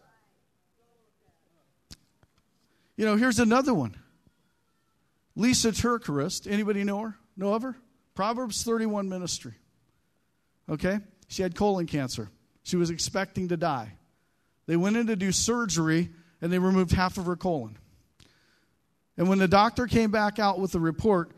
You 2.95 3.05
know, 3.05 3.15
here's 3.15 3.39
another 3.39 3.73
one. 3.73 3.95
Lisa 5.35 5.71
TerKeurst. 5.71 6.49
Anybody 6.49 6.83
know 6.83 6.99
her? 6.99 7.17
Know 7.35 7.53
of 7.53 7.63
her? 7.63 7.75
Proverbs 8.15 8.63
31 8.63 9.09
ministry. 9.09 9.53
Okay? 10.69 10.99
She 11.27 11.41
had 11.41 11.55
colon 11.55 11.87
cancer. 11.87 12.29
She 12.63 12.75
was 12.75 12.89
expecting 12.89 13.49
to 13.49 13.57
die. 13.57 13.93
They 14.65 14.77
went 14.77 14.97
in 14.97 15.07
to 15.07 15.15
do 15.15 15.31
surgery 15.31 16.09
and 16.41 16.51
they 16.51 16.59
removed 16.59 16.91
half 16.91 17.17
of 17.17 17.25
her 17.25 17.35
colon. 17.35 17.77
And 19.17 19.29
when 19.29 19.37
the 19.37 19.47
doctor 19.47 19.87
came 19.87 20.11
back 20.11 20.39
out 20.39 20.59
with 20.59 20.71
the 20.71 20.79
report, 20.79 21.31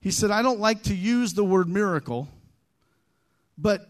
he 0.00 0.10
said, 0.10 0.30
I 0.30 0.42
don't 0.42 0.60
like 0.60 0.84
to 0.84 0.94
use 0.94 1.34
the 1.34 1.44
word 1.44 1.68
miracle, 1.68 2.28
but, 3.56 3.86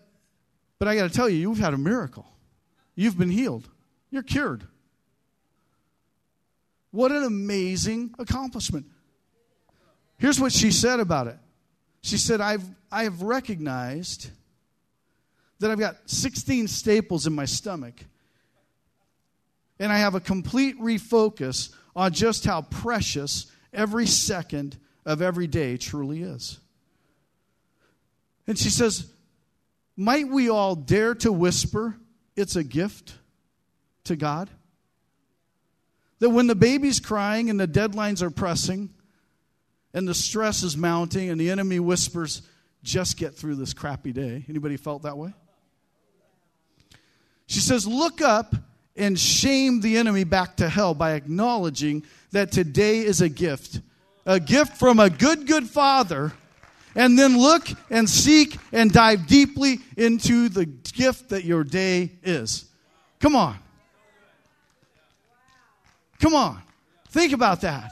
but 0.79 0.89
I 0.89 0.97
got 0.97 1.09
to 1.09 1.15
tell 1.15 1.29
you, 1.29 1.37
you've 1.39 1.59
had 1.59 1.75
a 1.75 1.79
miracle. 1.79 2.27
You've 2.95 3.17
been 3.19 3.31
healed. 3.31 3.69
You're 4.11 4.23
cured. 4.23 4.67
What 6.91 7.13
an 7.13 7.23
amazing 7.23 8.15
accomplishment. 8.19 8.87
Here's 10.19 10.41
what 10.41 10.53
she 10.53 10.71
said 10.71 11.01
about 11.01 11.29
it. 11.29 11.39
She 12.03 12.19
said, 12.19 12.41
I've, 12.41 12.65
I 12.91 13.05
have 13.05 13.23
recognized 13.23 14.31
that 15.61 15.71
I've 15.71 15.79
got 15.79 15.97
16 16.07 16.69
staples 16.69 17.27
in 17.27 17.35
my 17.35 17.45
stomach, 17.45 18.05
and 19.79 19.93
I 19.93 19.99
have 19.99 20.15
a 20.15 20.21
complete 20.21 20.79
refocus 20.81 21.73
on 21.95 22.13
just 22.13 22.45
how 22.45 22.63
precious 22.63 23.47
every 23.73 24.07
second 24.07 24.77
of 25.07 25.23
every 25.23 25.47
day 25.47 25.77
truly 25.77 26.23
is. 26.23 26.59
And 28.47 28.59
she 28.59 28.71
says, 28.71 29.11
Might 29.97 30.29
we 30.29 30.49
all 30.49 30.75
dare 30.75 31.15
to 31.17 31.33
whisper 31.33 31.97
it's 32.37 32.57
a 32.57 32.65
gift 32.65 33.15
to 34.05 34.17
God? 34.17 34.51
That 36.19 36.31
when 36.31 36.47
the 36.47 36.55
baby's 36.55 37.01
crying 37.01 37.49
and 37.49 37.59
the 37.59 37.69
deadlines 37.69 38.23
are 38.23 38.31
pressing 38.31 38.91
and 39.95 40.07
the 40.07 40.15
stress 40.15 40.63
is 40.63 40.77
mounting 40.77 41.31
and 41.31 41.41
the 41.41 41.51
enemy 41.51 41.81
whispers, 41.81 42.43
just 42.83 43.17
get 43.17 43.35
through 43.35 43.57
this 43.57 43.73
crappy 43.75 44.13
day. 44.13 44.45
Anybody 44.49 44.77
felt 44.77 45.03
that 45.03 45.17
way? 45.17 45.33
She 47.51 47.59
says, 47.59 47.85
Look 47.85 48.21
up 48.21 48.55
and 48.95 49.19
shame 49.19 49.81
the 49.81 49.97
enemy 49.97 50.23
back 50.23 50.57
to 50.59 50.69
hell 50.69 50.95
by 50.95 51.15
acknowledging 51.15 52.05
that 52.31 52.53
today 52.53 53.01
is 53.01 53.21
a 53.21 53.29
gift. 53.29 53.81
A 54.25 54.39
gift 54.39 54.77
from 54.77 55.01
a 55.01 55.11
good, 55.11 55.49
good 55.49 55.69
father. 55.69 56.33
And 56.95 57.19
then 57.19 57.37
look 57.37 57.67
and 57.91 58.09
seek 58.09 58.57
and 58.71 58.93
dive 58.93 59.27
deeply 59.27 59.81
into 59.97 60.49
the 60.49 60.65
gift 60.65 61.31
that 61.31 61.43
your 61.43 61.65
day 61.65 62.13
is. 62.23 62.67
Come 63.19 63.35
on. 63.35 63.57
Come 66.21 66.35
on. 66.35 66.63
Think 67.09 67.33
about 67.33 67.63
that. 67.63 67.91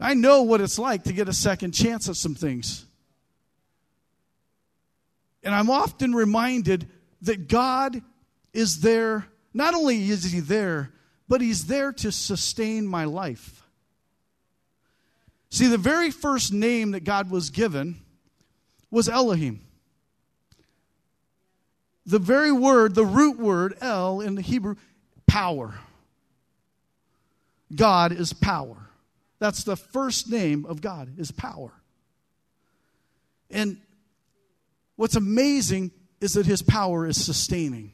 I 0.00 0.14
know 0.14 0.42
what 0.42 0.62
it's 0.62 0.78
like 0.78 1.04
to 1.04 1.12
get 1.12 1.28
a 1.28 1.34
second 1.34 1.72
chance 1.72 2.08
at 2.08 2.16
some 2.16 2.34
things. 2.34 2.86
And 5.42 5.54
I'm 5.54 5.68
often 5.68 6.14
reminded 6.14 6.88
that 7.22 7.48
God 7.48 8.02
is 8.52 8.80
there. 8.80 9.26
Not 9.54 9.74
only 9.74 10.08
is 10.08 10.24
He 10.24 10.40
there, 10.40 10.92
but 11.28 11.40
He's 11.40 11.66
there 11.66 11.92
to 11.92 12.12
sustain 12.12 12.86
my 12.86 13.04
life. 13.04 13.62
See, 15.50 15.66
the 15.66 15.78
very 15.78 16.10
first 16.10 16.52
name 16.52 16.92
that 16.92 17.04
God 17.04 17.30
was 17.30 17.50
given 17.50 18.00
was 18.90 19.08
Elohim. 19.08 19.60
The 22.04 22.18
very 22.18 22.52
word, 22.52 22.94
the 22.94 23.04
root 23.04 23.38
word, 23.38 23.76
El 23.80 24.20
in 24.20 24.34
the 24.34 24.42
Hebrew, 24.42 24.76
power. 25.26 25.74
God 27.74 28.12
is 28.12 28.32
power. 28.32 28.76
That's 29.38 29.64
the 29.64 29.76
first 29.76 30.30
name 30.30 30.66
of 30.66 30.80
God, 30.80 31.18
is 31.18 31.30
power. 31.30 31.72
And 33.50 33.78
what's 34.96 35.16
amazing 35.16 35.90
is 36.22 36.34
that 36.34 36.46
his 36.46 36.62
power 36.62 37.06
is 37.06 37.22
sustaining. 37.22 37.92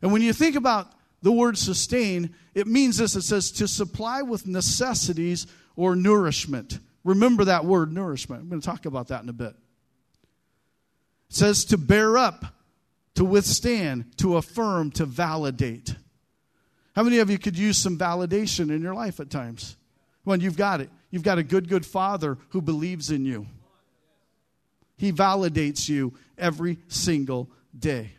And 0.00 0.12
when 0.12 0.22
you 0.22 0.32
think 0.32 0.56
about 0.56 0.90
the 1.20 1.30
word 1.30 1.56
sustain, 1.56 2.34
it 2.54 2.66
means 2.66 2.96
this 2.98 3.14
it 3.14 3.22
says 3.22 3.52
to 3.52 3.68
supply 3.68 4.22
with 4.22 4.46
necessities 4.46 5.46
or 5.76 5.94
nourishment. 5.94 6.78
Remember 7.04 7.44
that 7.44 7.64
word, 7.64 7.92
nourishment. 7.92 8.42
I'm 8.42 8.48
going 8.48 8.60
to 8.60 8.66
talk 8.66 8.86
about 8.86 9.08
that 9.08 9.22
in 9.22 9.28
a 9.28 9.34
bit. 9.34 9.54
It 11.30 11.36
says 11.36 11.64
to 11.66 11.78
bear 11.78 12.16
up, 12.16 12.44
to 13.14 13.24
withstand, 13.24 14.16
to 14.18 14.36
affirm, 14.36 14.90
to 14.92 15.04
validate. 15.04 15.94
How 16.94 17.02
many 17.02 17.18
of 17.18 17.30
you 17.30 17.38
could 17.38 17.58
use 17.58 17.76
some 17.76 17.98
validation 17.98 18.70
in 18.70 18.82
your 18.82 18.94
life 18.94 19.20
at 19.20 19.30
times? 19.30 19.76
When 20.24 20.40
you've 20.40 20.56
got 20.56 20.80
it. 20.80 20.90
You've 21.10 21.22
got 21.22 21.38
a 21.38 21.42
good, 21.42 21.68
good 21.68 21.84
father 21.84 22.38
who 22.50 22.62
believes 22.62 23.10
in 23.10 23.24
you. 23.24 23.46
He 25.02 25.10
validates 25.10 25.88
you 25.88 26.14
every 26.38 26.78
single 26.86 27.50
day. 27.76 28.12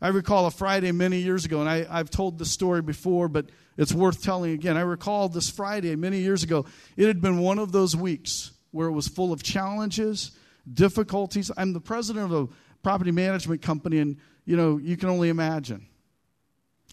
I 0.00 0.06
recall 0.06 0.46
a 0.46 0.52
Friday 0.52 0.92
many 0.92 1.18
years 1.18 1.44
ago, 1.44 1.58
and 1.58 1.68
I, 1.68 1.82
have 1.96 2.10
told 2.10 2.38
this 2.38 2.52
story 2.52 2.80
before, 2.80 3.26
but 3.26 3.46
it's 3.76 3.92
worth 3.92 4.22
telling 4.22 4.52
again. 4.52 4.76
I 4.76 4.82
recall 4.82 5.28
this 5.28 5.50
Friday 5.50 5.96
many 5.96 6.20
years 6.20 6.44
ago. 6.44 6.64
It 6.96 7.08
had 7.08 7.20
been 7.20 7.38
one 7.38 7.58
of 7.58 7.72
those 7.72 7.96
weeks 7.96 8.52
where 8.70 8.86
it 8.86 8.92
was 8.92 9.08
full 9.08 9.32
of 9.32 9.42
challenges, 9.42 10.30
difficulties. 10.72 11.50
I'm 11.56 11.72
the 11.72 11.80
president 11.80 12.32
of 12.32 12.44
a 12.44 12.54
property 12.84 13.10
management 13.10 13.62
company, 13.62 13.98
and 13.98 14.18
you 14.44 14.56
know 14.56 14.76
you 14.76 14.96
can 14.96 15.08
only 15.08 15.28
imagine 15.28 15.88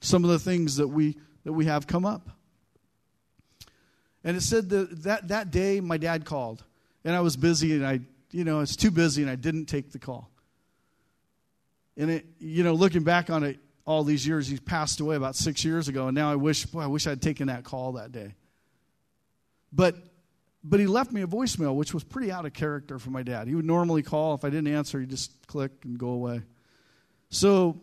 some 0.01 0.23
of 0.23 0.31
the 0.31 0.39
things 0.39 0.77
that 0.77 0.87
we 0.87 1.19
that 1.43 1.53
we 1.53 1.65
have 1.65 1.85
come 1.85 2.03
up. 2.03 2.31
And 4.23 4.35
it 4.35 4.41
said 4.41 4.69
that 4.69 5.03
that, 5.03 5.27
that 5.27 5.51
day 5.51 5.81
my 5.81 5.97
dad 5.97 6.25
called, 6.25 6.63
and 7.05 7.15
I 7.15 7.19
was 7.19 7.37
busy, 7.37 7.73
and 7.73 7.85
I 7.85 7.99
you 8.31 8.43
know 8.43 8.59
it's 8.61 8.75
too 8.75 8.91
busy, 8.91 9.21
and 9.21 9.31
I 9.31 9.35
didn't 9.35 9.65
take 9.65 9.91
the 9.91 9.99
call. 9.99 10.29
And 11.97 12.09
it, 12.11 12.25
you 12.39 12.63
know, 12.63 12.73
looking 12.73 13.03
back 13.03 13.29
on 13.29 13.43
it 13.43 13.59
all 13.85 14.03
these 14.03 14.25
years, 14.25 14.47
he 14.47 14.57
passed 14.57 14.99
away 14.99 15.15
about 15.15 15.35
six 15.35 15.65
years 15.65 15.87
ago, 15.87 16.07
and 16.07 16.15
now 16.15 16.31
I 16.31 16.35
wish, 16.35 16.65
boy, 16.65 16.81
I 16.81 16.87
wish 16.87 17.07
I'd 17.07 17.21
taken 17.21 17.47
that 17.47 17.63
call 17.63 17.93
that 17.93 18.11
day. 18.11 18.35
But 19.73 19.95
but 20.63 20.79
he 20.79 20.87
left 20.87 21.11
me 21.11 21.21
a 21.21 21.27
voicemail, 21.27 21.75
which 21.75 21.93
was 21.93 22.03
pretty 22.03 22.31
out 22.31 22.45
of 22.45 22.53
character 22.53 22.99
for 22.99 23.11
my 23.11 23.23
dad. 23.23 23.47
He 23.47 23.55
would 23.55 23.65
normally 23.65 24.03
call. 24.03 24.35
If 24.35 24.43
I 24.43 24.49
didn't 24.49 24.73
answer, 24.73 24.99
he'd 24.99 25.09
just 25.09 25.47
click 25.47 25.71
and 25.83 25.97
go 25.97 26.09
away. 26.09 26.41
So 27.29 27.79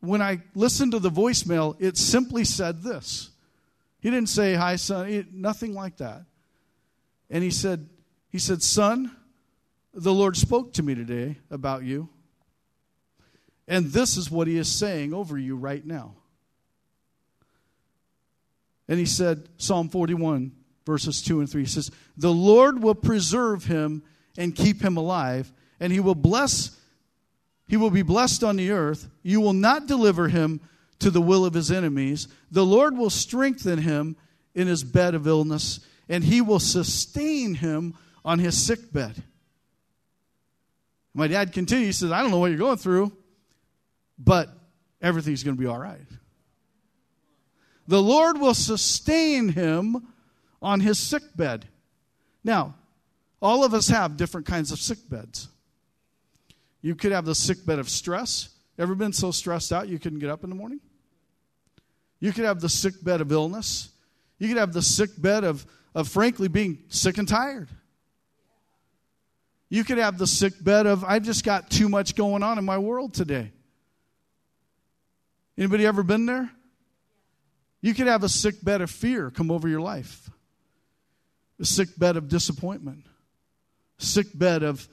when 0.00 0.20
I 0.20 0.42
listened 0.54 0.92
to 0.92 0.98
the 0.98 1.10
voicemail, 1.10 1.76
it 1.78 1.96
simply 1.96 2.44
said 2.44 2.82
this. 2.82 3.30
He 4.00 4.10
didn't 4.10 4.28
say, 4.28 4.54
Hi, 4.54 4.76
son, 4.76 5.28
nothing 5.32 5.74
like 5.74 5.98
that. 5.98 6.24
And 7.30 7.44
he 7.44 7.50
said, 7.50 7.88
he 8.30 8.38
said, 8.38 8.62
Son, 8.62 9.10
the 9.92 10.14
Lord 10.14 10.36
spoke 10.36 10.72
to 10.74 10.82
me 10.82 10.94
today 10.94 11.38
about 11.50 11.82
you. 11.82 12.08
And 13.66 13.86
this 13.86 14.16
is 14.16 14.30
what 14.30 14.48
he 14.48 14.56
is 14.56 14.68
saying 14.68 15.14
over 15.14 15.38
you 15.38 15.56
right 15.56 15.84
now. 15.84 16.14
And 18.88 18.98
he 18.98 19.06
said, 19.06 19.48
Psalm 19.56 19.88
41, 19.88 20.50
verses 20.84 21.22
2 21.22 21.40
and 21.40 21.48
3 21.48 21.62
he 21.62 21.68
says, 21.68 21.90
The 22.16 22.32
Lord 22.32 22.82
will 22.82 22.96
preserve 22.96 23.64
him 23.64 24.02
and 24.36 24.54
keep 24.54 24.82
him 24.82 24.96
alive, 24.96 25.52
and 25.78 25.92
he 25.92 26.00
will 26.00 26.16
bless, 26.16 26.76
he 27.68 27.76
will 27.76 27.90
be 27.90 28.02
blessed 28.02 28.42
on 28.42 28.56
the 28.56 28.72
earth. 28.72 29.08
You 29.22 29.40
will 29.40 29.52
not 29.52 29.86
deliver 29.86 30.28
him 30.28 30.60
to 30.98 31.10
the 31.10 31.20
will 31.20 31.44
of 31.44 31.54
his 31.54 31.70
enemies. 31.70 32.26
The 32.50 32.66
Lord 32.66 32.96
will 32.96 33.10
strengthen 33.10 33.78
him 33.78 34.16
in 34.54 34.66
his 34.66 34.82
bed 34.82 35.14
of 35.14 35.26
illness, 35.26 35.80
and 36.08 36.24
he 36.24 36.40
will 36.40 36.58
sustain 36.58 37.54
him 37.54 37.94
on 38.24 38.38
his 38.38 38.60
sick 38.64 38.92
bed. 38.92 39.22
My 41.14 41.26
dad 41.26 41.52
continued, 41.52 41.86
he 41.86 41.92
says, 41.92 42.12
I 42.12 42.22
don't 42.22 42.30
know 42.30 42.38
what 42.38 42.50
you're 42.50 42.58
going 42.58 42.76
through, 42.76 43.12
but 44.18 44.48
everything's 45.02 45.42
going 45.42 45.56
to 45.56 45.60
be 45.60 45.66
all 45.66 45.78
right. 45.78 46.06
The 47.88 48.00
Lord 48.00 48.38
will 48.38 48.54
sustain 48.54 49.48
him 49.48 50.06
on 50.62 50.80
his 50.80 50.98
sick 50.98 51.22
bed. 51.34 51.66
Now, 52.44 52.74
all 53.42 53.64
of 53.64 53.74
us 53.74 53.88
have 53.88 54.16
different 54.16 54.46
kinds 54.46 54.70
of 54.70 54.78
sick 54.78 54.98
beds. 55.08 55.48
You 56.82 56.94
could 56.94 57.12
have 57.12 57.24
the 57.24 57.34
sick 57.34 57.66
bed 57.66 57.78
of 57.78 57.88
stress. 57.88 58.50
Ever 58.78 58.94
been 58.94 59.12
so 59.12 59.30
stressed 59.30 59.72
out 59.72 59.88
you 59.88 59.98
couldn't 59.98 60.20
get 60.20 60.30
up 60.30 60.44
in 60.44 60.50
the 60.50 60.56
morning? 60.56 60.80
You 62.20 62.32
could 62.32 62.44
have 62.44 62.60
the 62.60 62.68
sick 62.68 63.02
bed 63.02 63.20
of 63.20 63.32
illness. 63.32 63.90
You 64.38 64.48
could 64.48 64.58
have 64.58 64.72
the 64.72 64.82
sick 64.82 65.10
bed 65.18 65.42
of, 65.42 65.66
of 65.94 66.08
frankly 66.08 66.48
being 66.48 66.84
sick 66.88 67.18
and 67.18 67.26
tired. 67.26 67.68
You 69.70 69.84
could 69.84 69.98
have 69.98 70.18
the 70.18 70.26
sick 70.26 70.62
bed 70.62 70.86
of 70.86 71.04
I've 71.04 71.22
just 71.22 71.44
got 71.44 71.70
too 71.70 71.88
much 71.88 72.16
going 72.16 72.42
on 72.42 72.58
in 72.58 72.64
my 72.64 72.76
world 72.76 73.14
today. 73.14 73.52
Anybody 75.56 75.86
ever 75.86 76.02
been 76.02 76.26
there? 76.26 76.50
You 77.80 77.94
could 77.94 78.08
have 78.08 78.24
a 78.24 78.28
sick 78.28 78.62
bed 78.62 78.82
of 78.82 78.90
fear 78.90 79.30
come 79.30 79.50
over 79.50 79.68
your 79.68 79.80
life. 79.80 80.28
A 81.60 81.64
sick 81.64 81.88
bed 81.96 82.16
of 82.16 82.28
disappointment. 82.28 83.06
Sick 83.98 84.26
bed 84.34 84.62
of 84.62 84.86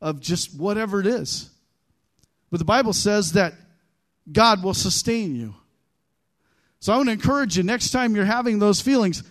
of 0.00 0.20
just 0.20 0.54
whatever 0.54 1.00
it 1.00 1.06
is. 1.06 1.48
But 2.50 2.58
the 2.58 2.64
Bible 2.64 2.92
says 2.92 3.32
that 3.32 3.54
God 4.30 4.62
will 4.62 4.74
sustain 4.74 5.34
you. 5.34 5.54
So 6.80 6.92
I 6.92 6.96
want 6.96 7.08
to 7.08 7.12
encourage 7.14 7.56
you 7.56 7.62
next 7.62 7.90
time 7.90 8.14
you're 8.14 8.26
having 8.26 8.58
those 8.58 8.82
feelings, 8.82 9.22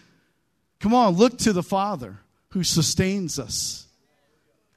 come 0.80 0.96
on, 0.96 1.14
look 1.14 1.38
to 1.40 1.54
the 1.54 1.62
Father 1.62 2.20
who 2.50 2.64
sustains 2.64 3.38
us. 3.38 3.83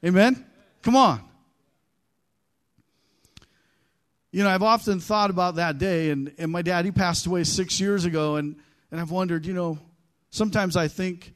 Amen? 0.05 0.45
Come 0.83 0.97
on. 0.97 1.23
You 4.31 4.43
know, 4.43 4.51
I've 4.51 4.63
often 4.63 5.01
thought 5.01 5.31
about 5.31 5.55
that 5.55 5.79
day, 5.79 6.11
and, 6.11 6.33
and 6.37 6.53
my 6.53 6.63
dad, 6.63 6.85
he 6.85 6.91
passed 6.91 7.27
away 7.27 7.45
six 7.45 7.81
years 7.81 8.05
ago, 8.05 8.37
and, 8.37 8.57
and 8.91 9.01
I've 9.01 9.11
wondered, 9.11 9.47
you 9.47 9.55
know, 9.55 9.79
sometimes 10.31 10.77
I 10.77 10.89
think 10.89 11.33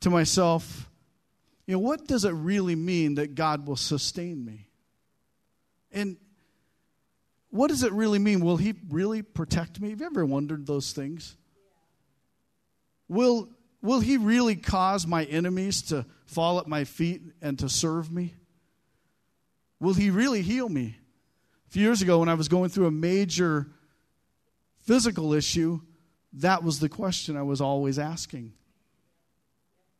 to 0.00 0.10
myself, 0.10 0.90
you 1.66 1.74
know, 1.74 1.78
what 1.78 2.06
does 2.06 2.24
it 2.24 2.32
really 2.32 2.74
mean 2.74 3.16
that 3.16 3.34
God 3.34 3.66
will 3.66 3.76
sustain 3.76 4.44
me? 4.44 4.68
And 5.92 6.16
what 7.50 7.68
does 7.68 7.82
it 7.82 7.92
really 7.92 8.18
mean? 8.18 8.40
Will 8.40 8.56
He 8.56 8.74
really 8.88 9.22
protect 9.22 9.80
me? 9.80 9.90
Have 9.90 10.00
you 10.00 10.06
ever 10.06 10.26
wondered 10.26 10.66
those 10.66 10.92
things? 10.92 11.36
Will, 13.08 13.48
will 13.86 14.00
He 14.00 14.16
really 14.16 14.56
cause 14.56 15.06
my 15.06 15.24
enemies 15.24 15.80
to 15.82 16.04
fall 16.26 16.58
at 16.58 16.66
my 16.66 16.84
feet 16.84 17.22
and 17.40 17.58
to 17.60 17.68
serve 17.68 18.10
me? 18.10 18.34
Will 19.80 19.94
He 19.94 20.10
really 20.10 20.42
heal 20.42 20.68
me? 20.68 20.96
A 21.68 21.70
few 21.70 21.82
years 21.82 22.02
ago, 22.02 22.18
when 22.18 22.28
I 22.28 22.34
was 22.34 22.48
going 22.48 22.68
through 22.70 22.86
a 22.86 22.90
major 22.90 23.68
physical 24.80 25.32
issue, 25.32 25.80
that 26.34 26.62
was 26.62 26.80
the 26.80 26.88
question 26.88 27.36
I 27.36 27.42
was 27.42 27.60
always 27.60 27.98
asking. 27.98 28.52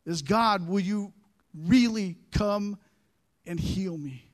Is 0.05 0.22
God, 0.22 0.68
will 0.68 0.81
you 0.81 1.12
really 1.55 2.16
come 2.33 2.79
and 3.46 3.59
heal 3.59 3.96
me? 3.96 4.31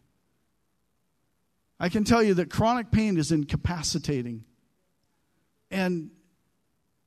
I 1.80 1.88
can 1.88 2.04
tell 2.04 2.22
you 2.22 2.34
that 2.34 2.50
chronic 2.50 2.90
pain 2.90 3.16
is 3.16 3.32
incapacitating. 3.32 4.44
And, 5.70 6.10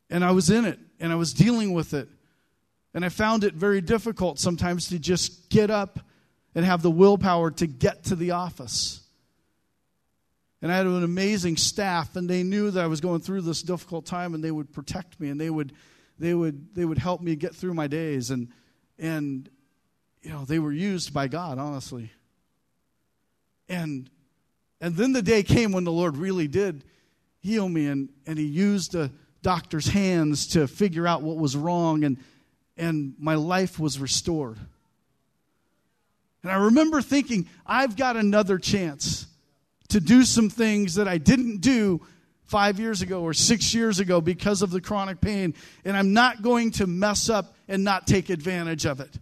and 0.10 0.26
I 0.26 0.32
was 0.32 0.50
in 0.50 0.66
it, 0.66 0.80
and 1.00 1.12
I 1.12 1.16
was 1.16 1.34
dealing 1.34 1.74
with 1.74 1.94
it. 1.94 2.10
And 2.96 3.04
I 3.04 3.10
found 3.10 3.44
it 3.44 3.54
very 3.54 3.82
difficult 3.82 4.40
sometimes 4.40 4.88
to 4.88 4.98
just 4.98 5.50
get 5.50 5.70
up 5.70 6.00
and 6.56 6.64
have 6.64 6.82
the 6.82 6.90
willpower 6.90 7.52
to 7.52 7.68
get 7.68 8.06
to 8.06 8.16
the 8.16 8.32
office. 8.32 9.02
And 10.62 10.72
I 10.72 10.78
had 10.78 10.86
an 10.86 11.04
amazing 11.04 11.58
staff, 11.58 12.16
and 12.16 12.30
they 12.30 12.42
knew 12.42 12.72
that 12.72 12.82
I 12.82 12.88
was 12.88 13.02
going 13.02 13.20
through 13.20 13.42
this 13.42 13.62
difficult 13.62 14.06
time, 14.06 14.34
and 14.34 14.42
they 14.42 14.50
would 14.50 14.72
protect 14.72 15.20
me, 15.20 15.28
and 15.28 15.40
they 15.40 15.50
would, 15.50 15.74
they 16.18 16.34
would, 16.34 16.74
they 16.74 16.86
would 16.86 16.98
help 16.98 17.20
me 17.20 17.36
get 17.36 17.54
through 17.54 17.74
my 17.74 17.88
days. 17.88 18.32
And, 18.32 18.48
and 18.98 19.50
you 20.24 20.30
know, 20.30 20.46
they 20.46 20.60
were 20.60 20.72
used 20.72 21.14
by 21.14 21.28
God, 21.28 21.60
honestly. 21.60 22.12
And 23.68 24.10
and 24.80 24.96
then 24.96 25.14
the 25.14 25.22
day 25.22 25.44
came 25.44 25.72
when 25.72 25.84
the 25.84 25.92
Lord 25.92 26.16
really 26.16 26.48
did 26.48 26.84
heal 27.40 27.68
me, 27.68 27.88
and, 27.88 28.10
and 28.26 28.40
He 28.40 28.46
used 28.46 28.96
a 28.96 29.12
doctor's 29.42 29.88
hands 29.88 30.48
to 30.48 30.68
figure 30.68 31.06
out 31.06 31.22
what 31.22 31.38
was 31.38 31.58
wrong, 31.58 32.06
and, 32.06 32.18
and 32.78 33.14
my 33.20 33.36
life 33.36 33.80
was 33.80 34.00
restored. 34.00 34.58
And 36.44 36.52
I 36.52 36.56
remember 36.66 37.02
thinking, 37.02 37.48
I've 37.66 37.96
got 37.96 38.18
another 38.18 38.58
chance 38.60 39.28
to 39.90 40.00
do 40.00 40.24
some 40.24 40.50
things 40.50 40.96
that 40.96 41.08
I 41.08 41.18
didn't 41.18 41.62
do 41.62 42.02
five 42.44 42.80
years 42.80 43.02
ago 43.02 43.22
or 43.22 43.34
six 43.34 43.74
years 43.74 44.00
ago 44.00 44.22
because 44.22 44.62
of 44.62 44.70
the 44.70 44.82
chronic 44.82 45.20
pain, 45.22 45.56
and 45.84 45.98
I'm 45.98 46.14
not 46.14 46.42
going 46.42 46.72
to 46.72 46.88
mess 46.88 47.30
up 47.30 47.56
and 47.68 47.84
not 47.84 48.06
take 48.06 48.30
advantage 48.30 48.86
of 48.86 49.00
it. 49.00 49.18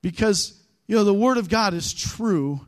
Because, 0.00 0.60
you 0.88 0.96
know, 0.96 1.04
the 1.04 1.14
Word 1.14 1.38
of 1.38 1.48
God 1.48 1.74
is 1.74 1.94
true, 1.94 2.60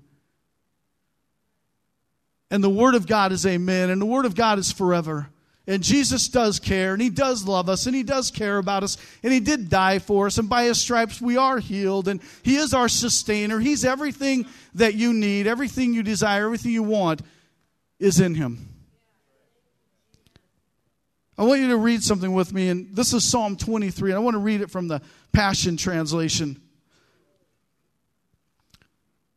and 2.51 2.63
the 2.63 2.71
Word 2.71 2.95
of 2.95 3.09
God 3.09 3.33
is 3.33 3.45
amen, 3.45 3.91
and 3.91 4.01
the 4.01 4.07
Word 4.07 4.27
of 4.27 4.37
God 4.37 4.61
is 4.61 4.71
forever. 4.71 5.29
And 5.67 5.83
Jesus 5.83 6.29
does 6.29 6.61
care, 6.61 6.93
and 6.93 7.01
He 7.01 7.09
does 7.09 7.45
love 7.45 7.71
us, 7.71 7.87
and 7.87 7.95
He 7.97 8.03
does 8.03 8.31
care 8.31 8.59
about 8.59 8.83
us, 8.83 8.99
and 9.23 9.33
He 9.33 9.41
did 9.41 9.71
die 9.71 9.99
for 9.99 10.27
us, 10.27 10.37
and 10.37 10.49
by 10.49 10.65
His 10.65 10.79
stripes 10.79 11.23
we 11.23 11.39
are 11.39 11.59
healed, 11.59 12.07
and 12.07 12.21
He 12.43 12.57
is 12.57 12.75
our 12.75 12.89
sustainer. 12.89 13.59
He's 13.59 13.85
everything 13.85 14.47
that 14.75 14.95
you 14.95 15.15
need, 15.15 15.47
everything 15.47 15.95
you 15.95 16.03
desire, 16.03 16.45
everything 16.45 16.73
you 16.73 16.83
want 16.83 17.23
is 17.99 18.21
in 18.21 18.35
Him. 18.35 18.69
I 21.39 21.45
want 21.45 21.63
you 21.63 21.69
to 21.69 21.79
read 21.79 22.03
something 22.03 22.33
with 22.33 22.53
me, 22.53 22.69
and 22.69 22.95
this 22.95 23.15
is 23.15 23.25
Psalm 23.25 23.57
23, 23.57 24.11
and 24.11 24.17
I 24.17 24.21
want 24.21 24.35
to 24.35 24.41
read 24.41 24.61
it 24.61 24.71
from 24.71 24.87
the 24.87 25.01
Passion 25.33 25.79
Translation. 25.79 26.61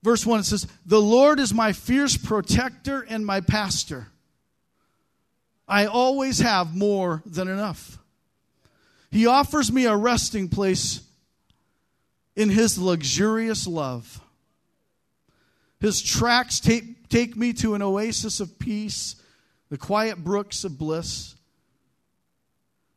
Verse 0.03 0.25
1 0.25 0.41
it 0.41 0.43
says, 0.43 0.67
The 0.85 1.01
Lord 1.01 1.39
is 1.39 1.53
my 1.53 1.73
fierce 1.73 2.17
protector 2.17 3.01
and 3.01 3.25
my 3.25 3.41
pastor. 3.41 4.07
I 5.67 5.85
always 5.85 6.39
have 6.39 6.75
more 6.75 7.21
than 7.25 7.47
enough. 7.47 7.99
He 9.11 9.25
offers 9.25 9.71
me 9.71 9.85
a 9.85 9.95
resting 9.95 10.47
place 10.47 11.01
in 12.35 12.49
His 12.49 12.77
luxurious 12.77 13.67
love. 13.67 14.21
His 15.79 16.01
tracks 16.01 16.59
take, 16.59 17.09
take 17.09 17.35
me 17.35 17.53
to 17.53 17.73
an 17.75 17.81
oasis 17.81 18.39
of 18.39 18.57
peace, 18.57 19.15
the 19.69 19.77
quiet 19.77 20.23
brooks 20.23 20.63
of 20.63 20.77
bliss. 20.77 21.35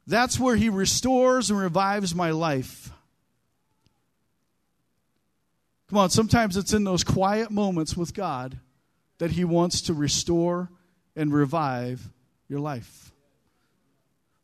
That's 0.07 0.39
where 0.39 0.57
He 0.57 0.69
restores 0.69 1.51
and 1.51 1.59
revives 1.59 2.15
my 2.15 2.31
life. 2.31 2.91
Come 5.89 5.99
on, 5.99 6.11
sometimes 6.11 6.57
it's 6.57 6.73
in 6.73 6.85
those 6.85 7.03
quiet 7.03 7.51
moments 7.51 7.97
with 7.97 8.15
God 8.15 8.59
that 9.19 9.33
He 9.33 9.45
wants 9.45 9.83
to 9.83 9.95
restore 9.95 10.71
and 11.17 11.33
revive 11.33 12.09
your 12.51 12.61
life. 12.61 13.13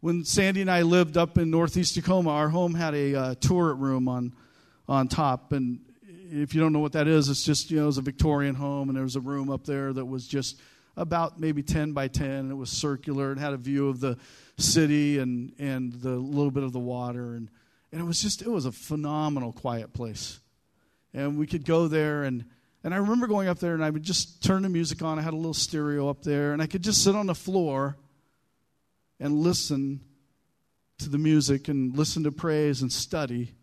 When 0.00 0.24
Sandy 0.24 0.60
and 0.60 0.70
I 0.70 0.82
lived 0.82 1.16
up 1.16 1.36
in 1.36 1.50
northeast 1.50 1.94
Tacoma, 1.94 2.30
our 2.30 2.48
home 2.48 2.74
had 2.74 2.94
a 2.94 3.14
uh, 3.14 3.34
turret 3.34 3.74
room 3.74 4.08
on, 4.08 4.32
on 4.88 5.08
top. 5.08 5.52
And 5.52 5.80
if 6.30 6.54
you 6.54 6.60
don't 6.60 6.72
know 6.72 6.78
what 6.78 6.92
that 6.92 7.08
is, 7.08 7.28
it's 7.28 7.44
just, 7.44 7.70
you 7.70 7.78
know, 7.78 7.84
it 7.84 7.86
was 7.86 7.98
a 7.98 8.02
Victorian 8.02 8.54
home, 8.54 8.88
and 8.88 8.96
there 8.96 9.02
was 9.02 9.16
a 9.16 9.20
room 9.20 9.50
up 9.50 9.64
there 9.64 9.92
that 9.92 10.04
was 10.04 10.28
just 10.28 10.60
about 10.96 11.40
maybe 11.40 11.62
10 11.62 11.92
by 11.92 12.06
10, 12.08 12.30
and 12.30 12.50
it 12.50 12.54
was 12.54 12.70
circular 12.70 13.32
and 13.32 13.40
had 13.40 13.52
a 13.52 13.58
view 13.58 13.88
of 13.88 14.00
the 14.00 14.16
city 14.56 15.18
and, 15.18 15.52
and 15.58 15.92
the 15.94 16.10
little 16.10 16.52
bit 16.52 16.62
of 16.62 16.72
the 16.72 16.78
water. 16.78 17.34
And, 17.34 17.50
and 17.90 18.00
it 18.00 18.04
was 18.04 18.22
just, 18.22 18.40
it 18.40 18.48
was 18.48 18.64
a 18.64 18.72
phenomenal 18.72 19.52
quiet 19.52 19.92
place 19.92 20.38
and 21.16 21.38
we 21.38 21.46
could 21.46 21.64
go 21.64 21.88
there 21.88 22.24
and 22.24 22.44
and 22.86 22.94
I 22.94 22.98
remember 22.98 23.26
going 23.26 23.48
up 23.48 23.58
there 23.58 23.74
and 23.74 23.84
I 23.84 23.90
would 23.90 24.04
just 24.04 24.44
turn 24.44 24.62
the 24.62 24.68
music 24.68 25.02
on. 25.02 25.18
I 25.18 25.22
had 25.22 25.32
a 25.32 25.36
little 25.36 25.52
stereo 25.52 26.08
up 26.08 26.22
there 26.22 26.52
and 26.52 26.62
I 26.62 26.68
could 26.68 26.82
just 26.82 27.02
sit 27.02 27.16
on 27.16 27.26
the 27.26 27.34
floor 27.34 27.96
and 29.18 29.40
listen 29.40 30.02
to 30.98 31.08
the 31.08 31.18
music 31.18 31.66
and 31.66 31.96
listen 31.98 32.22
to 32.22 32.30
praise 32.30 32.82
and 32.82 32.92
study. 32.92 33.56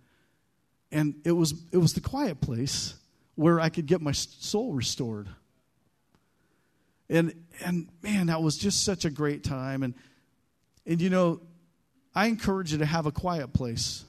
And 0.92 1.16
it 1.24 1.32
was 1.32 1.54
it 1.72 1.78
was 1.78 1.94
the 1.94 2.02
quiet 2.02 2.42
place 2.42 2.96
where 3.36 3.62
I 3.62 3.70
could 3.70 3.86
get 3.86 4.02
my 4.02 4.12
soul 4.12 4.74
restored. 4.74 5.30
And 7.10 7.34
and 7.64 7.88
man, 8.02 8.28
that 8.28 8.42
was 8.42 8.58
just 8.58 8.84
such 8.84 9.06
a 9.06 9.10
great 9.10 9.46
time 9.46 9.84
and 9.84 9.94
and 10.86 11.02
you 11.02 11.10
know, 11.10 11.40
I 12.14 12.28
encourage 12.28 12.74
you 12.74 12.80
to 12.80 12.86
have 12.86 13.06
a 13.06 13.12
quiet 13.14 13.54
place 13.54 14.04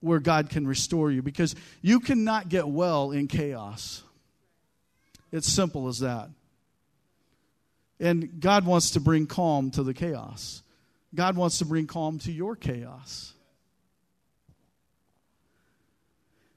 where 0.00 0.20
God 0.20 0.50
can 0.50 0.66
restore 0.66 1.10
you 1.10 1.22
because 1.22 1.54
you 1.80 2.00
cannot 2.00 2.50
get 2.50 2.68
well 2.68 3.12
in 3.12 3.28
chaos. 3.28 4.02
It's 5.32 5.52
simple 5.52 5.88
as 5.88 6.00
that. 6.00 6.30
And 7.98 8.40
God 8.40 8.66
wants 8.66 8.90
to 8.90 9.00
bring 9.00 9.26
calm 9.26 9.70
to 9.72 9.82
the 9.82 9.94
chaos. 9.94 10.62
God 11.14 11.36
wants 11.36 11.58
to 11.58 11.64
bring 11.64 11.86
calm 11.86 12.18
to 12.20 12.32
your 12.32 12.56
chaos. 12.56 13.32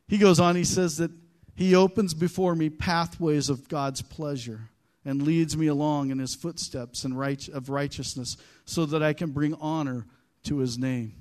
He 0.08 0.18
goes 0.18 0.40
on, 0.40 0.56
he 0.56 0.64
says 0.64 0.98
that 0.98 1.12
He 1.56 1.76
opens 1.76 2.14
before 2.14 2.56
me 2.56 2.70
pathways 2.70 3.50
of 3.50 3.70
God's 3.70 4.02
pleasure 4.02 4.70
and 5.06 5.22
leads 5.22 5.56
me 5.56 5.68
along 5.68 6.12
in 6.12 6.20
his 6.20 6.36
footsteps 6.36 7.04
and 7.04 7.18
right, 7.18 7.48
of 7.50 7.70
righteousness 7.70 8.38
so 8.66 8.86
that 8.86 9.02
I 9.02 9.14
can 9.14 9.32
bring 9.32 9.54
honor 9.56 10.06
to 10.44 10.58
his 10.58 10.78
name. 10.78 11.14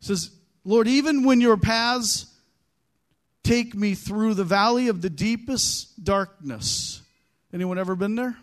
It 0.00 0.06
says, 0.06 0.30
Lord, 0.64 0.88
even 0.88 1.24
when 1.24 1.40
your 1.40 1.56
paths 1.56 2.26
take 3.42 3.74
me 3.74 3.94
through 3.94 4.34
the 4.34 4.44
valley 4.44 4.88
of 4.88 5.00
the 5.00 5.10
deepest 5.10 6.04
darkness. 6.04 7.02
Anyone 7.52 7.78
ever 7.78 7.96
been 7.96 8.14
there? 8.14 8.36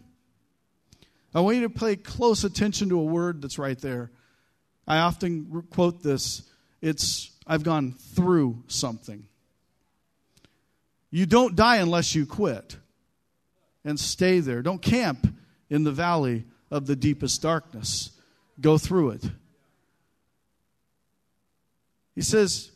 I 1.33 1.41
want 1.41 1.57
you 1.57 1.63
to 1.63 1.69
pay 1.69 1.95
close 1.95 2.43
attention 2.43 2.89
to 2.89 2.99
a 2.99 3.03
word 3.03 3.41
that's 3.41 3.59
right 3.59 3.77
there. 3.77 4.11
I 4.87 4.99
often 4.99 5.63
quote 5.69 6.01
this. 6.01 6.43
It's 6.81 7.31
I've 7.45 7.63
gone 7.63 7.93
through 7.93 8.63
something. 8.67 9.27
You 11.11 11.25
don't 11.25 11.55
die 11.55 11.77
unless 11.77 12.15
you 12.15 12.25
quit 12.25 12.77
and 13.83 13.99
stay 13.99 14.39
there. 14.39 14.61
Don't 14.61 14.81
camp 14.81 15.27
in 15.69 15.83
the 15.83 15.91
valley 15.91 16.45
of 16.71 16.87
the 16.87 16.95
deepest 16.95 17.41
darkness. 17.41 18.11
Go 18.59 18.77
through 18.77 19.11
it. 19.11 19.23
He 22.15 22.21
says 22.21 22.71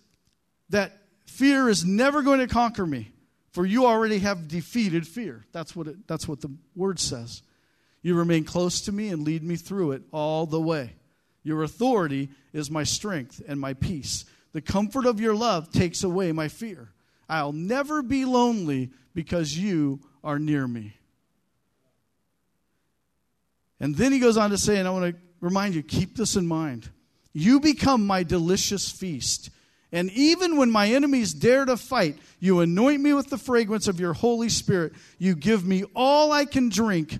that 0.69 0.98
fear 1.39 1.69
is 1.69 1.85
never 1.85 2.21
going 2.21 2.39
to 2.39 2.47
conquer 2.47 2.85
me, 2.85 3.11
for 3.51 3.65
you 3.65 3.85
already 3.85 4.19
have 4.19 4.49
defeated 4.49 5.07
fear. 5.07 5.45
That's 5.53 5.73
what, 5.73 5.87
it, 5.87 6.05
that's 6.05 6.27
what 6.27 6.41
the 6.41 6.51
word 6.75 6.99
says. 6.99 7.41
You 8.01 8.15
remain 8.15 8.43
close 8.43 8.81
to 8.81 8.91
me 8.91 9.07
and 9.07 9.23
lead 9.23 9.41
me 9.41 9.55
through 9.55 9.93
it 9.93 10.03
all 10.11 10.45
the 10.45 10.59
way. 10.59 10.95
Your 11.43 11.63
authority 11.63 12.29
is 12.51 12.69
my 12.69 12.83
strength 12.83 13.41
and 13.47 13.59
my 13.59 13.73
peace. 13.73 14.25
The 14.51 14.61
comfort 14.61 15.05
of 15.05 15.21
your 15.21 15.33
love 15.33 15.71
takes 15.71 16.03
away 16.03 16.33
my 16.33 16.49
fear. 16.49 16.91
I'll 17.29 17.53
never 17.53 18.01
be 18.01 18.25
lonely 18.25 18.89
because 19.13 19.57
you 19.57 20.01
are 20.23 20.39
near 20.39 20.67
me. 20.67 20.93
And 23.79 23.95
then 23.95 24.11
he 24.11 24.19
goes 24.19 24.35
on 24.35 24.49
to 24.49 24.57
say, 24.57 24.77
and 24.77 24.87
I 24.87 24.91
want 24.91 25.15
to 25.15 25.21
remind 25.39 25.73
you, 25.73 25.83
keep 25.83 26.17
this 26.17 26.35
in 26.35 26.45
mind. 26.45 26.89
You 27.31 27.61
become 27.61 28.05
my 28.05 28.23
delicious 28.23 28.91
feast. 28.91 29.51
And 29.91 30.11
even 30.11 30.57
when 30.57 30.69
my 30.69 30.87
enemies 30.89 31.33
dare 31.33 31.65
to 31.65 31.75
fight, 31.75 32.17
you 32.39 32.59
anoint 32.59 33.01
me 33.01 33.13
with 33.13 33.29
the 33.29 33.37
fragrance 33.37 33.87
of 33.87 33.99
your 33.99 34.13
Holy 34.13 34.49
Spirit. 34.49 34.93
You 35.17 35.35
give 35.35 35.65
me 35.65 35.83
all 35.95 36.31
I 36.31 36.45
can 36.45 36.69
drink 36.69 37.17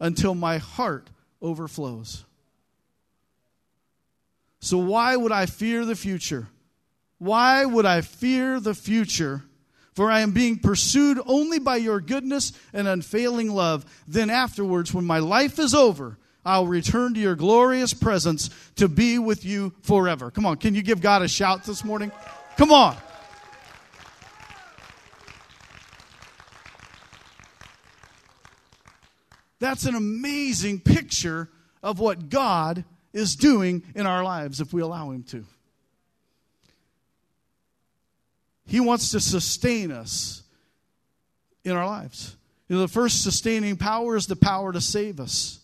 until 0.00 0.34
my 0.34 0.58
heart 0.58 1.08
overflows. 1.40 2.24
So, 4.60 4.78
why 4.78 5.16
would 5.16 5.32
I 5.32 5.46
fear 5.46 5.84
the 5.84 5.96
future? 5.96 6.48
Why 7.18 7.64
would 7.64 7.86
I 7.86 8.00
fear 8.00 8.60
the 8.60 8.74
future? 8.74 9.42
For 9.94 10.10
I 10.10 10.20
am 10.20 10.32
being 10.32 10.58
pursued 10.58 11.20
only 11.26 11.58
by 11.58 11.76
your 11.76 12.00
goodness 12.00 12.52
and 12.72 12.88
unfailing 12.88 13.50
love. 13.50 13.84
Then, 14.06 14.30
afterwards, 14.30 14.92
when 14.94 15.04
my 15.04 15.18
life 15.18 15.58
is 15.58 15.74
over, 15.74 16.18
I'll 16.44 16.66
return 16.66 17.14
to 17.14 17.20
your 17.20 17.34
glorious 17.34 17.92
presence 17.92 18.50
to 18.76 18.88
be 18.88 19.18
with 19.18 19.44
you 19.44 19.74
forever. 19.82 20.30
Come 20.30 20.46
on, 20.46 20.56
can 20.56 20.74
you 20.74 20.82
give 20.82 21.00
God 21.00 21.22
a 21.22 21.28
shout 21.28 21.64
this 21.64 21.84
morning? 21.84 22.10
Come 22.56 22.72
on. 22.72 22.96
That's 29.58 29.84
an 29.84 29.94
amazing 29.94 30.80
picture 30.80 31.50
of 31.82 31.98
what 31.98 32.30
God 32.30 32.84
is 33.12 33.36
doing 33.36 33.82
in 33.94 34.06
our 34.06 34.24
lives 34.24 34.60
if 34.60 34.72
we 34.72 34.80
allow 34.80 35.10
Him 35.10 35.22
to. 35.24 35.44
He 38.66 38.80
wants 38.80 39.10
to 39.10 39.20
sustain 39.20 39.90
us 39.90 40.42
in 41.64 41.72
our 41.72 41.86
lives. 41.86 42.36
You 42.68 42.76
know, 42.76 42.82
the 42.82 42.88
first 42.88 43.22
sustaining 43.22 43.76
power 43.76 44.16
is 44.16 44.26
the 44.26 44.36
power 44.36 44.72
to 44.72 44.80
save 44.80 45.20
us. 45.20 45.59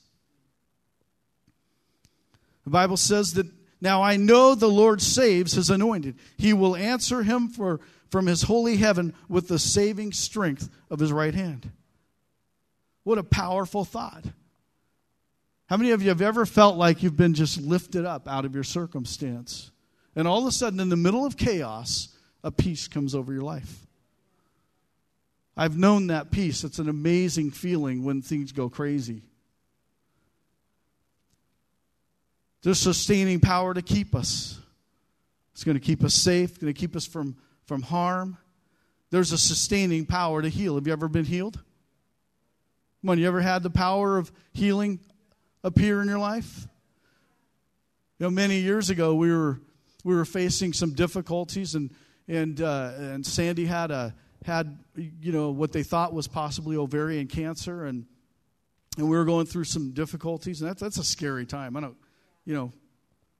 The 2.66 2.70
Bible 2.70 2.96
says 2.96 3.34
that 3.34 3.46
now 3.80 4.02
I 4.02 4.16
know 4.16 4.56
the 4.56 4.66
Lord 4.66 5.00
saves 5.00 5.52
his 5.52 5.70
anointed. 5.70 6.16
He 6.36 6.52
will 6.52 6.74
answer 6.74 7.22
him 7.22 7.48
for, 7.48 7.78
from 8.10 8.26
his 8.26 8.42
holy 8.42 8.76
heaven 8.76 9.14
with 9.28 9.46
the 9.46 9.60
saving 9.60 10.12
strength 10.12 10.68
of 10.90 10.98
his 10.98 11.12
right 11.12 11.32
hand. 11.34 11.70
What 13.04 13.18
a 13.18 13.22
powerful 13.22 13.84
thought. 13.84 14.24
How 15.66 15.76
many 15.76 15.92
of 15.92 16.02
you 16.02 16.08
have 16.08 16.20
ever 16.20 16.44
felt 16.44 16.76
like 16.76 17.04
you've 17.04 17.16
been 17.16 17.34
just 17.34 17.60
lifted 17.60 18.04
up 18.04 18.26
out 18.26 18.44
of 18.44 18.52
your 18.52 18.64
circumstance? 18.64 19.70
And 20.16 20.26
all 20.26 20.40
of 20.40 20.46
a 20.48 20.52
sudden, 20.52 20.80
in 20.80 20.88
the 20.88 20.96
middle 20.96 21.24
of 21.24 21.36
chaos, 21.36 22.08
a 22.42 22.50
peace 22.50 22.88
comes 22.88 23.14
over 23.14 23.32
your 23.32 23.42
life. 23.42 23.86
I've 25.56 25.78
known 25.78 26.08
that 26.08 26.32
peace. 26.32 26.64
It's 26.64 26.80
an 26.80 26.88
amazing 26.88 27.52
feeling 27.52 28.02
when 28.02 28.22
things 28.22 28.50
go 28.50 28.68
crazy. 28.68 29.22
There's 32.66 32.80
sustaining 32.80 33.38
power 33.38 33.74
to 33.74 33.80
keep 33.80 34.12
us. 34.12 34.58
It's 35.52 35.62
going 35.62 35.76
to 35.76 35.80
keep 35.80 36.02
us 36.02 36.14
safe, 36.14 36.58
going 36.58 36.74
to 36.74 36.76
keep 36.76 36.96
us 36.96 37.06
from, 37.06 37.36
from 37.64 37.80
harm. 37.80 38.38
There's 39.10 39.30
a 39.30 39.38
sustaining 39.38 40.04
power 40.04 40.42
to 40.42 40.48
heal. 40.48 40.74
Have 40.74 40.84
you 40.84 40.92
ever 40.92 41.06
been 41.06 41.26
healed? 41.26 41.62
Come 43.02 43.10
on, 43.10 43.20
you 43.20 43.28
ever 43.28 43.40
had 43.40 43.62
the 43.62 43.70
power 43.70 44.18
of 44.18 44.32
healing 44.52 44.98
appear 45.62 46.02
in 46.02 46.08
your 46.08 46.18
life? 46.18 46.66
You 48.18 48.26
know, 48.26 48.30
many 48.30 48.58
years 48.58 48.90
ago 48.90 49.14
we 49.14 49.30
were 49.30 49.60
we 50.02 50.16
were 50.16 50.24
facing 50.24 50.72
some 50.72 50.92
difficulties, 50.92 51.76
and 51.76 51.94
and 52.26 52.60
uh, 52.60 52.94
and 52.96 53.24
Sandy 53.24 53.66
had 53.66 53.92
a 53.92 54.12
had 54.44 54.76
you 54.96 55.30
know 55.30 55.52
what 55.52 55.70
they 55.70 55.84
thought 55.84 56.12
was 56.12 56.26
possibly 56.26 56.76
ovarian 56.76 57.28
cancer, 57.28 57.84
and 57.84 58.06
and 58.98 59.08
we 59.08 59.16
were 59.16 59.24
going 59.24 59.46
through 59.46 59.64
some 59.64 59.92
difficulties, 59.92 60.62
and 60.62 60.68
that's 60.68 60.82
that's 60.82 60.98
a 60.98 61.04
scary 61.04 61.46
time. 61.46 61.76
I 61.76 61.80
don't 61.80 61.96
you 62.46 62.54
know, 62.54 62.72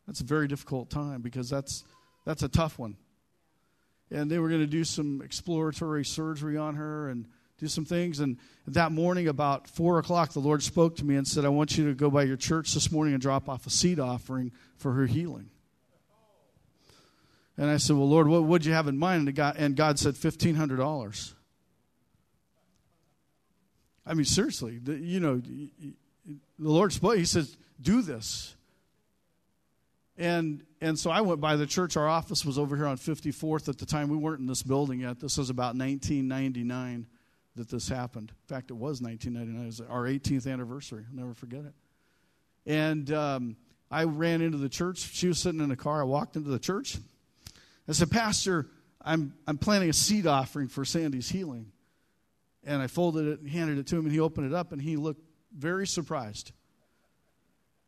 that's 0.07 0.21
a 0.21 0.25
very 0.25 0.49
difficult 0.49 0.91
time 0.91 1.23
because 1.23 1.49
that's 1.49 1.85
that's 2.27 2.43
a 2.43 2.49
tough 2.49 2.79
one. 2.79 2.97
And 4.11 4.31
they 4.31 4.39
were 4.39 4.49
going 4.49 4.61
to 4.61 4.67
do 4.67 4.85
some 4.85 5.23
exploratory 5.23 6.05
surgery 6.05 6.57
on 6.57 6.75
her 6.75 7.09
and 7.09 7.27
do 7.59 7.69
some 7.69 7.85
things. 7.85 8.21
And 8.21 8.37
that 8.67 8.93
morning, 8.93 9.27
about 9.29 9.69
four 9.69 9.99
o'clock, 9.99 10.33
the 10.33 10.41
Lord 10.41 10.63
spoke 10.63 10.97
to 10.97 11.05
me 11.05 11.17
and 11.17 11.27
said, 11.27 11.45
"I 11.45 11.49
want 11.49 11.79
you 11.79 11.87
to 11.87 11.95
go 11.95 12.11
by 12.11 12.25
your 12.25 12.37
church 12.37 12.75
this 12.75 12.93
morning 12.93 13.15
and 13.15 13.23
drop 13.23 13.49
off 13.49 13.67
a 13.67 13.71
seed 13.71 13.99
offering 13.99 14.53
for 14.77 14.93
her 14.93 15.07
healing." 15.07 15.51
And 17.57 17.71
I 17.71 17.79
said, 17.79 17.97
"Well, 17.97 18.09
Lord, 18.09 18.29
what 18.29 18.45
would 18.45 18.65
you 18.65 18.75
have 18.75 18.89
in 18.89 18.99
mind?" 18.99 19.29
And 19.29 19.37
God, 19.37 19.57
and 19.57 19.75
God 19.77 19.99
said, 19.99 20.17
fifteen 20.17 20.57
hundred 20.57 20.77
dollars. 20.77 21.35
I 24.05 24.15
mean, 24.15 24.25
seriously, 24.25 24.79
the, 24.79 24.95
you 24.97 25.19
know, 25.19 25.41
the 25.41 25.95
Lord 26.59 26.93
spoke. 26.93 27.17
He 27.17 27.25
says, 27.25 27.57
"Do 27.81 28.03
this." 28.03 28.56
And 30.19 30.63
and 30.81 30.99
so 30.99 31.11
I 31.11 31.23
went 31.23 31.41
by 31.41 31.57
the 31.57 31.67
church. 31.67 31.97
Our 31.97 32.09
office 32.09 32.45
was 32.45 32.59
over 32.59 32.77
here 32.77 32.87
on 32.87 32.97
54th 32.97 33.69
at 33.69 33.79
the 33.79 33.87
time. 33.87 34.09
We 34.09 34.17
weren't 34.17 34.41
in 34.41 34.47
this 34.47 34.63
building 34.63 35.01
yet. 35.01 35.21
This 35.21 35.39
was 35.39 35.51
about 35.51 35.75
1999 35.75 37.07
that 37.57 37.71
this 37.71 37.89
happened. 37.89 38.31
In 38.31 38.55
fact, 38.55 38.71
it 38.71 38.75
was 38.75 39.01
1999. 39.01 39.63
It 39.63 39.67
was 39.67 39.81
our 39.81 40.05
18th 40.05 40.51
anniversary. 40.51 41.05
I'll 41.11 41.17
never 41.17 41.35
forget 41.35 41.61
it. 41.61 41.73
And 42.67 43.11
um, 43.13 43.57
I 43.91 44.05
ran 44.05 44.43
into 44.43 44.59
the 44.59 44.69
church. 44.69 44.99
She 44.99 45.29
was 45.29 45.39
sitting 45.39 45.61
in 45.61 45.71
a 45.71 45.77
car. 45.77 46.01
I 46.01 46.05
walked 46.05 46.37
into 46.37 46.51
the 46.51 46.59
church. 46.59 46.99
I 47.89 47.93
said, 47.93 48.11
Pastor, 48.11 48.67
I'm, 49.03 49.33
I'm 49.47 49.57
planning 49.57 49.89
a 49.89 49.95
seed 49.95 50.27
offering 50.27 50.69
for 50.69 50.85
Sandy's 50.85 51.29
healing. 51.29 51.73
And 52.65 52.83
I 52.83 52.89
folded 52.89 53.29
it 53.29 53.41
and 53.41 53.49
handed 53.49 53.79
it 53.79 53.87
to 53.89 53.97
him, 53.97 54.05
and 54.05 54.13
he 54.13 54.21
opened 54.21 54.47
it 54.47 54.55
up, 54.55 54.73
and 54.73 54.83
he 54.83 54.97
looked 54.97 55.23
very 55.57 55.87
surprised, 55.87 56.51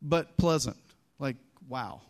but 0.00 0.36
pleasant. 0.36 0.76
Like, 1.18 1.36
wow 1.68 2.00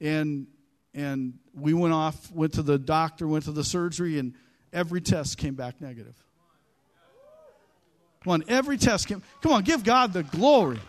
and 0.00 0.46
and 0.94 1.34
we 1.54 1.74
went 1.74 1.92
off, 1.92 2.32
went 2.32 2.54
to 2.54 2.62
the 2.62 2.78
doctor, 2.78 3.28
went 3.28 3.44
to 3.44 3.52
the 3.52 3.64
surgery, 3.64 4.18
and 4.18 4.34
every 4.72 5.00
test 5.00 5.36
came 5.38 5.54
back 5.54 5.80
negative. 5.80 6.14
Come 8.24 8.32
on, 8.32 8.44
every 8.48 8.76
test 8.76 9.06
came. 9.06 9.22
Come 9.42 9.52
on, 9.52 9.62
give 9.62 9.84
God 9.84 10.12
the 10.12 10.22
glory. 10.22 10.80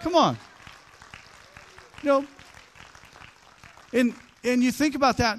Come 0.00 0.16
on. 0.16 0.36
You 2.02 2.08
know, 2.08 2.26
and 3.92 4.14
and 4.42 4.62
you 4.64 4.72
think 4.72 4.94
about 4.94 5.18
that. 5.18 5.38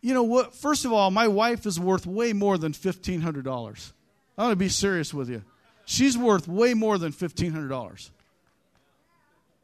You 0.00 0.14
know 0.14 0.24
what? 0.24 0.54
First 0.54 0.84
of 0.84 0.92
all, 0.92 1.10
my 1.12 1.28
wife 1.28 1.64
is 1.66 1.78
worth 1.78 2.06
way 2.06 2.32
more 2.32 2.58
than 2.58 2.72
fifteen 2.72 3.20
hundred 3.20 3.44
dollars. 3.44 3.92
I 4.36 4.42
want 4.42 4.52
to 4.52 4.56
be 4.56 4.68
serious 4.68 5.14
with 5.14 5.28
you. 5.28 5.42
She's 5.84 6.18
worth 6.18 6.48
way 6.48 6.74
more 6.74 6.98
than 6.98 7.12
fifteen 7.12 7.52
hundred 7.52 7.68
dollars. 7.68 8.10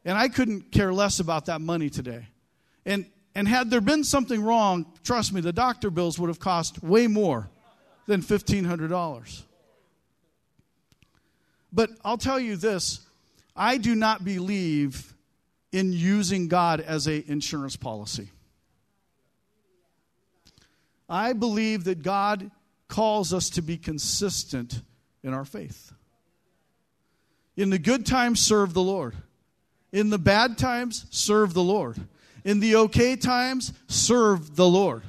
And 0.05 0.17
I 0.17 0.29
couldn't 0.29 0.71
care 0.71 0.93
less 0.93 1.19
about 1.19 1.47
that 1.47 1.59
money 1.59 1.89
today. 1.89 2.27
And, 2.89 3.05
and 3.35 3.47
had 3.47 3.69
there 3.69 3.81
been 3.81 4.03
something 4.03 4.41
wrong, 4.43 4.87
trust 5.03 5.31
me, 5.31 5.41
the 5.41 5.53
doctor 5.53 5.91
bills 5.91 6.17
would 6.17 6.27
have 6.27 6.39
cost 6.39 6.81
way 6.81 7.05
more 7.05 7.47
than 8.07 8.23
$1,500. 8.23 9.43
But 11.71 11.91
I'll 12.03 12.17
tell 12.17 12.39
you 12.39 12.55
this 12.55 13.01
I 13.55 13.77
do 13.77 13.93
not 13.93 14.25
believe 14.25 15.13
in 15.71 15.93
using 15.93 16.47
God 16.47 16.81
as 16.81 17.07
a 17.07 17.23
insurance 17.29 17.75
policy. 17.75 18.31
I 21.07 21.33
believe 21.33 21.83
that 21.83 22.01
God 22.01 22.49
calls 22.87 23.35
us 23.35 23.51
to 23.51 23.61
be 23.61 23.77
consistent 23.77 24.81
in 25.23 25.31
our 25.35 25.45
faith. 25.45 25.93
In 27.55 27.69
the 27.69 27.77
good 27.77 28.07
times, 28.07 28.39
serve 28.39 28.73
the 28.73 28.81
Lord. 28.81 29.15
In 29.91 30.09
the 30.09 30.17
bad 30.17 30.57
times, 30.57 31.05
serve 31.11 31.53
the 31.53 31.63
Lord. 31.63 31.99
In 32.49 32.59
the 32.59 32.77
okay 32.77 33.15
times, 33.15 33.73
serve 33.87 34.55
the 34.55 34.67
Lord. 34.67 35.03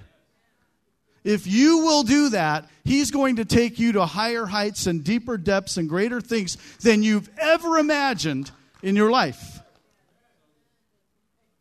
If 1.25 1.47
you 1.47 1.79
will 1.79 2.03
do 2.03 2.29
that, 2.29 2.69
He's 2.85 3.11
going 3.11 3.37
to 3.37 3.47
take 3.47 3.79
you 3.79 3.93
to 3.93 4.05
higher 4.05 4.45
heights 4.45 4.87
and 4.87 5.03
deeper 5.03 5.39
depths 5.39 5.79
and 5.79 5.89
greater 5.89 6.21
things 6.21 6.59
than 6.83 7.03
you've 7.03 7.31
ever 7.39 7.79
imagined 7.79 8.51
in 8.83 8.95
your 8.95 9.11
life. 9.11 9.63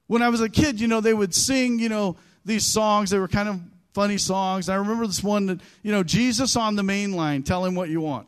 When 0.07 0.21
I 0.21 0.27
was 0.27 0.41
a 0.41 0.49
kid, 0.49 0.81
you 0.81 0.89
know, 0.89 0.99
they 0.99 1.13
would 1.13 1.33
sing, 1.33 1.79
you 1.79 1.87
know, 1.87 2.17
these 2.43 2.65
songs. 2.65 3.09
They 3.09 3.19
were 3.19 3.29
kind 3.29 3.47
of 3.47 3.61
funny 3.93 4.17
songs. 4.17 4.67
I 4.67 4.75
remember 4.75 5.07
this 5.07 5.23
one 5.23 5.45
that, 5.45 5.61
you 5.81 5.93
know, 5.93 6.03
Jesus 6.03 6.57
on 6.57 6.75
the 6.75 6.83
main 6.83 7.13
line, 7.13 7.41
tell 7.41 7.63
him 7.63 7.73
what 7.73 7.87
you 7.87 8.01
want. 8.01 8.27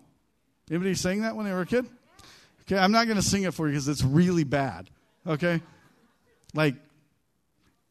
Anybody 0.69 0.95
sing 0.95 1.23
that 1.23 1.35
when 1.35 1.45
they 1.45 1.51
were 1.51 1.63
a 1.63 1.65
kid? 1.65 1.85
Okay, 2.61 2.77
I'm 2.77 2.93
not 2.93 3.07
going 3.07 3.17
to 3.17 3.21
sing 3.21 3.43
it 3.43 3.53
for 3.53 3.67
you 3.67 3.73
because 3.73 3.89
it's 3.89 4.05
really 4.05 4.45
bad. 4.45 4.89
Okay? 5.27 5.61
Like, 6.53 6.75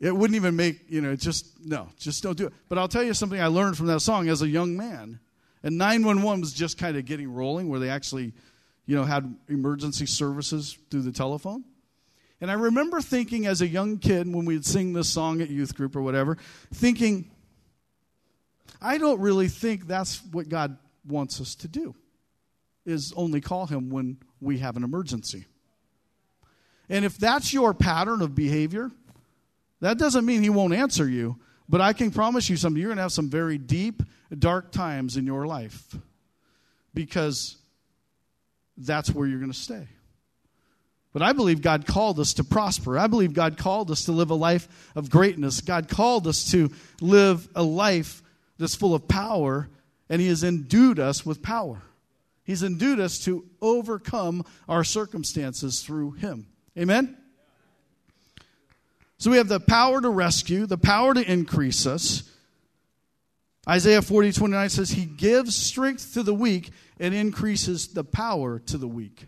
it 0.00 0.16
wouldn't 0.16 0.34
even 0.34 0.56
make, 0.56 0.90
you 0.90 1.02
know, 1.02 1.14
just, 1.14 1.46
no, 1.62 1.88
just 1.98 2.22
don't 2.22 2.36
do 2.36 2.46
it. 2.46 2.54
But 2.68 2.78
I'll 2.78 2.88
tell 2.88 3.02
you 3.02 3.12
something 3.12 3.40
I 3.40 3.48
learned 3.48 3.76
from 3.76 3.86
that 3.88 4.00
song 4.00 4.28
as 4.28 4.40
a 4.40 4.48
young 4.48 4.76
man. 4.76 5.20
And 5.62 5.76
911 5.76 6.40
was 6.40 6.54
just 6.54 6.78
kind 6.78 6.96
of 6.96 7.04
getting 7.04 7.32
rolling 7.32 7.68
where 7.68 7.78
they 7.78 7.90
actually, 7.90 8.32
you 8.86 8.96
know, 8.96 9.04
had 9.04 9.34
emergency 9.48 10.06
services 10.06 10.78
through 10.90 11.02
the 11.02 11.12
telephone. 11.12 11.64
And 12.40 12.50
I 12.50 12.54
remember 12.54 13.02
thinking 13.02 13.46
as 13.46 13.60
a 13.60 13.68
young 13.68 13.98
kid 13.98 14.32
when 14.32 14.46
we'd 14.46 14.64
sing 14.64 14.94
this 14.94 15.10
song 15.10 15.42
at 15.42 15.50
youth 15.50 15.74
group 15.74 15.94
or 15.94 16.00
whatever, 16.00 16.38
thinking, 16.72 17.30
I 18.80 18.96
don't 18.96 19.20
really 19.20 19.48
think 19.48 19.86
that's 19.86 20.24
what 20.32 20.48
God 20.48 20.78
wants 21.06 21.42
us 21.42 21.54
to 21.56 21.68
do, 21.68 21.94
is 22.86 23.12
only 23.14 23.42
call 23.42 23.66
Him 23.66 23.90
when 23.90 24.16
we 24.40 24.58
have 24.58 24.78
an 24.78 24.84
emergency. 24.84 25.44
And 26.88 27.04
if 27.04 27.18
that's 27.18 27.52
your 27.52 27.74
pattern 27.74 28.22
of 28.22 28.34
behavior, 28.34 28.90
that 29.80 29.98
doesn't 29.98 30.24
mean 30.24 30.42
He 30.42 30.50
won't 30.50 30.74
answer 30.74 31.08
you, 31.08 31.38
but 31.68 31.80
I 31.80 31.92
can 31.92 32.10
promise 32.10 32.48
you 32.48 32.56
something. 32.56 32.80
You're 32.80 32.90
going 32.90 32.96
to 32.96 33.02
have 33.02 33.12
some 33.12 33.30
very 33.30 33.58
deep, 33.58 34.02
dark 34.36 34.72
times 34.72 35.16
in 35.16 35.26
your 35.26 35.46
life 35.46 35.96
because 36.94 37.56
that's 38.76 39.10
where 39.10 39.26
you're 39.26 39.38
going 39.38 39.52
to 39.52 39.58
stay. 39.58 39.88
But 41.12 41.22
I 41.22 41.32
believe 41.32 41.60
God 41.60 41.86
called 41.86 42.20
us 42.20 42.34
to 42.34 42.44
prosper. 42.44 42.98
I 42.98 43.08
believe 43.08 43.32
God 43.32 43.58
called 43.58 43.90
us 43.90 44.04
to 44.04 44.12
live 44.12 44.30
a 44.30 44.34
life 44.34 44.68
of 44.94 45.10
greatness. 45.10 45.60
God 45.60 45.88
called 45.88 46.26
us 46.26 46.50
to 46.52 46.70
live 47.00 47.48
a 47.54 47.62
life 47.62 48.22
that's 48.58 48.76
full 48.76 48.94
of 48.94 49.08
power, 49.08 49.68
and 50.08 50.20
He 50.20 50.28
has 50.28 50.44
endued 50.44 51.00
us 51.00 51.26
with 51.26 51.42
power. 51.42 51.82
He's 52.44 52.62
endued 52.62 53.00
us 53.00 53.18
to 53.24 53.44
overcome 53.60 54.44
our 54.68 54.84
circumstances 54.84 55.82
through 55.82 56.12
Him. 56.12 56.46
Amen? 56.78 57.16
So 59.20 59.30
we 59.30 59.37
have 59.37 59.48
the 59.48 59.61
power 59.61 60.00
to 60.00 60.09
rescue, 60.09 60.64
the 60.64 60.78
power 60.78 61.12
to 61.12 61.30
increase 61.30 61.87
us. 61.87 62.22
Isaiah 63.68 64.00
40, 64.00 64.33
29 64.33 64.68
says, 64.70 64.90
He 64.90 65.04
gives 65.04 65.54
strength 65.54 66.14
to 66.14 66.22
the 66.22 66.33
weak 66.33 66.70
and 66.98 67.12
increases 67.14 67.88
the 67.88 68.02
power 68.02 68.59
to 68.61 68.78
the 68.78 68.88
weak. 68.88 69.26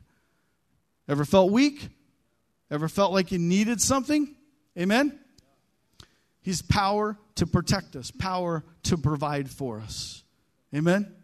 Ever 1.06 1.26
felt 1.26 1.52
weak? 1.52 1.90
Ever 2.70 2.88
felt 2.88 3.12
like 3.12 3.32
you 3.32 3.38
needed 3.38 3.82
something? 3.82 4.34
Amen? 4.78 5.18
He's 6.40 6.62
power 6.62 7.18
to 7.34 7.46
protect 7.46 7.94
us, 7.94 8.10
power 8.10 8.64
to 8.84 8.96
provide 8.96 9.50
for 9.50 9.78
us. 9.78 10.24
Amen? 10.74 11.14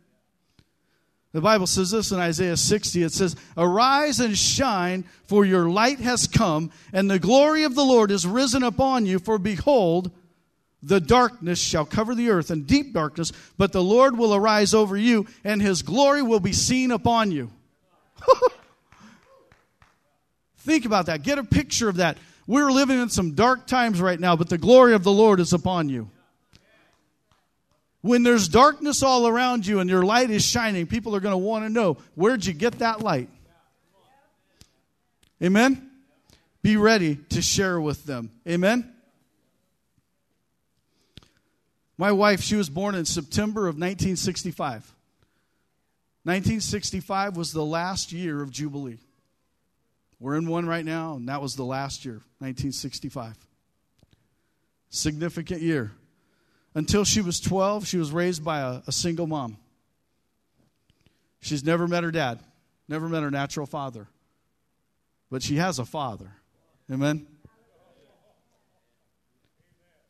The 1.32 1.40
Bible 1.42 1.66
says 1.66 1.90
this 1.90 2.10
in 2.10 2.18
Isaiah 2.18 2.56
60. 2.56 3.02
It 3.02 3.12
says, 3.12 3.36
Arise 3.56 4.18
and 4.20 4.36
shine, 4.36 5.04
for 5.26 5.44
your 5.44 5.68
light 5.68 6.00
has 6.00 6.26
come, 6.26 6.70
and 6.92 7.10
the 7.10 7.18
glory 7.18 7.64
of 7.64 7.74
the 7.74 7.84
Lord 7.84 8.10
is 8.10 8.26
risen 8.26 8.62
upon 8.62 9.04
you. 9.04 9.18
For 9.18 9.38
behold, 9.38 10.10
the 10.82 11.00
darkness 11.00 11.60
shall 11.60 11.84
cover 11.84 12.14
the 12.14 12.30
earth, 12.30 12.50
and 12.50 12.66
deep 12.66 12.94
darkness, 12.94 13.32
but 13.58 13.72
the 13.72 13.82
Lord 13.82 14.16
will 14.16 14.34
arise 14.34 14.72
over 14.72 14.96
you, 14.96 15.26
and 15.44 15.60
his 15.60 15.82
glory 15.82 16.22
will 16.22 16.40
be 16.40 16.52
seen 16.52 16.90
upon 16.90 17.30
you. 17.30 17.50
Think 20.58 20.86
about 20.86 21.06
that. 21.06 21.22
Get 21.22 21.38
a 21.38 21.44
picture 21.44 21.88
of 21.88 21.96
that. 21.96 22.16
We're 22.46 22.70
living 22.70 22.98
in 22.98 23.10
some 23.10 23.34
dark 23.34 23.66
times 23.66 24.00
right 24.00 24.18
now, 24.18 24.34
but 24.34 24.48
the 24.48 24.56
glory 24.56 24.94
of 24.94 25.04
the 25.04 25.12
Lord 25.12 25.40
is 25.40 25.52
upon 25.52 25.90
you. 25.90 26.10
When 28.00 28.22
there's 28.22 28.48
darkness 28.48 29.02
all 29.02 29.26
around 29.26 29.66
you 29.66 29.80
and 29.80 29.90
your 29.90 30.04
light 30.04 30.30
is 30.30 30.44
shining, 30.44 30.86
people 30.86 31.16
are 31.16 31.20
going 31.20 31.32
to 31.32 31.38
want 31.38 31.64
to 31.64 31.68
know 31.68 31.98
where'd 32.14 32.46
you 32.46 32.52
get 32.52 32.78
that 32.78 33.00
light? 33.00 33.28
Amen? 35.42 35.90
Be 36.62 36.76
ready 36.76 37.16
to 37.30 37.42
share 37.42 37.80
with 37.80 38.04
them. 38.04 38.30
Amen? 38.46 38.92
My 41.96 42.12
wife, 42.12 42.40
she 42.40 42.54
was 42.54 42.68
born 42.68 42.94
in 42.94 43.04
September 43.04 43.62
of 43.62 43.74
1965. 43.74 44.94
1965 46.22 47.36
was 47.36 47.52
the 47.52 47.64
last 47.64 48.12
year 48.12 48.42
of 48.42 48.50
Jubilee. 48.50 48.98
We're 50.20 50.36
in 50.36 50.48
one 50.48 50.66
right 50.66 50.84
now, 50.84 51.14
and 51.14 51.28
that 51.28 51.40
was 51.40 51.54
the 51.54 51.64
last 51.64 52.04
year, 52.04 52.22
1965. 52.38 53.36
Significant 54.90 55.62
year. 55.62 55.92
Until 56.74 57.04
she 57.04 57.20
was 57.20 57.40
12, 57.40 57.86
she 57.86 57.96
was 57.96 58.12
raised 58.12 58.44
by 58.44 58.60
a, 58.60 58.82
a 58.86 58.92
single 58.92 59.26
mom. 59.26 59.56
She's 61.40 61.64
never 61.64 61.86
met 61.86 62.04
her 62.04 62.10
dad, 62.10 62.40
never 62.88 63.08
met 63.08 63.22
her 63.22 63.30
natural 63.30 63.66
father. 63.66 64.08
But 65.30 65.42
she 65.42 65.56
has 65.56 65.78
a 65.78 65.84
father. 65.84 66.32
Amen? 66.90 67.26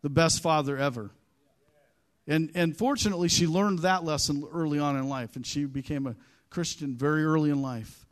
The 0.02 0.10
best 0.10 0.42
father 0.42 0.76
ever. 0.76 1.10
And, 2.26 2.50
and 2.54 2.76
fortunately, 2.76 3.28
she 3.28 3.46
learned 3.46 3.80
that 3.80 4.04
lesson 4.04 4.46
early 4.52 4.78
on 4.78 4.96
in 4.96 5.08
life, 5.08 5.34
and 5.34 5.46
she 5.46 5.64
became 5.64 6.06
a 6.06 6.14
Christian 6.50 6.94
very 6.94 7.24
early 7.24 7.50
in 7.50 7.62
life. 7.62 8.06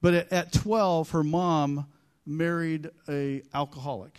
But 0.00 0.14
at, 0.14 0.32
at 0.32 0.52
12, 0.52 1.10
her 1.10 1.22
mom 1.22 1.86
married 2.26 2.90
a 3.08 3.42
alcoholic. 3.54 4.18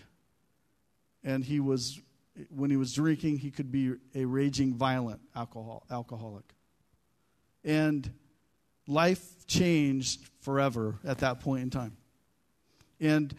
And 1.24 1.44
he 1.44 1.60
was 1.60 2.00
when 2.50 2.70
he 2.70 2.78
was 2.78 2.94
drinking, 2.94 3.38
he 3.38 3.52
could 3.52 3.72
be 3.72 3.94
a 4.16 4.26
raging 4.26 4.74
violent 4.76 5.22
alcohol, 5.36 5.86
alcoholic. 5.92 6.46
And 7.64 8.10
life 8.88 9.46
changed 9.48 10.22
forever 10.42 11.00
at 11.06 11.20
that 11.20 11.40
point 11.40 11.64
in 11.64 11.70
time. 11.70 11.98
And 13.00 13.34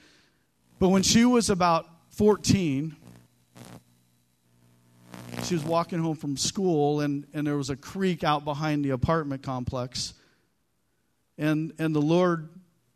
but 0.78 0.88
when 0.88 1.02
she 1.02 1.24
was 1.24 1.50
about 1.50 1.86
14, 2.10 2.96
she 5.44 5.54
was 5.54 5.64
walking 5.64 5.98
home 5.98 6.16
from 6.16 6.36
school 6.36 7.00
and, 7.00 7.26
and 7.32 7.46
there 7.46 7.56
was 7.56 7.70
a 7.70 7.76
creek 7.76 8.24
out 8.24 8.44
behind 8.44 8.84
the 8.84 8.90
apartment 8.90 9.42
complex 9.42 10.14
and, 11.38 11.72
and 11.78 11.94
the 11.94 12.00
Lord 12.00 12.48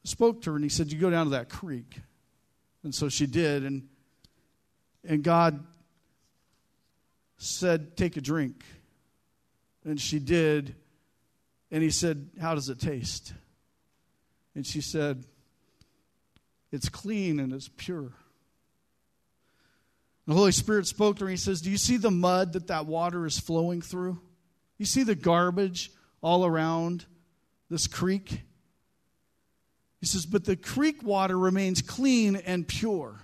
spoke 0.05 0.43
to 0.43 0.51
her 0.51 0.57
and 0.57 0.65
he 0.65 0.69
said, 0.69 0.93
You 0.93 0.99
go 0.99 1.11
down 1.11 1.27
to 1.27 1.31
that 1.31 1.49
creek. 1.49 2.01
And 2.85 2.95
so 2.95 3.09
she 3.09 3.27
did. 3.27 3.65
And, 3.65 3.89
and 5.05 5.23
God 5.23 5.65
said, 7.39 7.97
Take 7.97 8.17
a 8.17 8.21
drink. 8.21 8.63
And 9.85 10.01
she 10.01 10.19
did. 10.19 10.75
And 11.71 11.83
he 11.83 11.91
said, 11.91 12.31
How 12.41 12.55
does 12.55 12.69
it 12.69 12.79
taste? 12.79 13.33
And 14.55 14.67
she 14.67 14.81
said, 14.81 15.25
It's 16.71 16.89
clean 16.89 17.41
and 17.41 17.53
it's 17.53 17.71
pure. 17.77 18.13
The 20.27 20.35
Holy 20.35 20.53
Spirit 20.53 20.87
spoke 20.87 21.17
to 21.17 21.25
her. 21.25 21.31
He 21.31 21.39
says, 21.39 21.63
Do 21.63 21.71
you 21.71 21.79
see 21.79 21.97
the 21.97 22.11
mud 22.11 22.53
that 22.53 22.67
that 22.67 22.85
water 22.87 23.25
is 23.25 23.39
flowing 23.39 23.81
through? 23.81 24.21
You 24.77 24.85
see 24.85 25.03
the 25.03 25.15
garbage 25.15 25.91
all 26.21 26.45
around? 26.45 27.07
this 27.71 27.87
creek. 27.87 28.43
He 30.01 30.07
says, 30.07 30.27
but 30.27 30.45
the 30.45 30.57
creek 30.57 31.03
water 31.03 31.39
remains 31.39 31.83
clean 31.83 32.37
and 32.37 32.67
pure. 32.67 33.21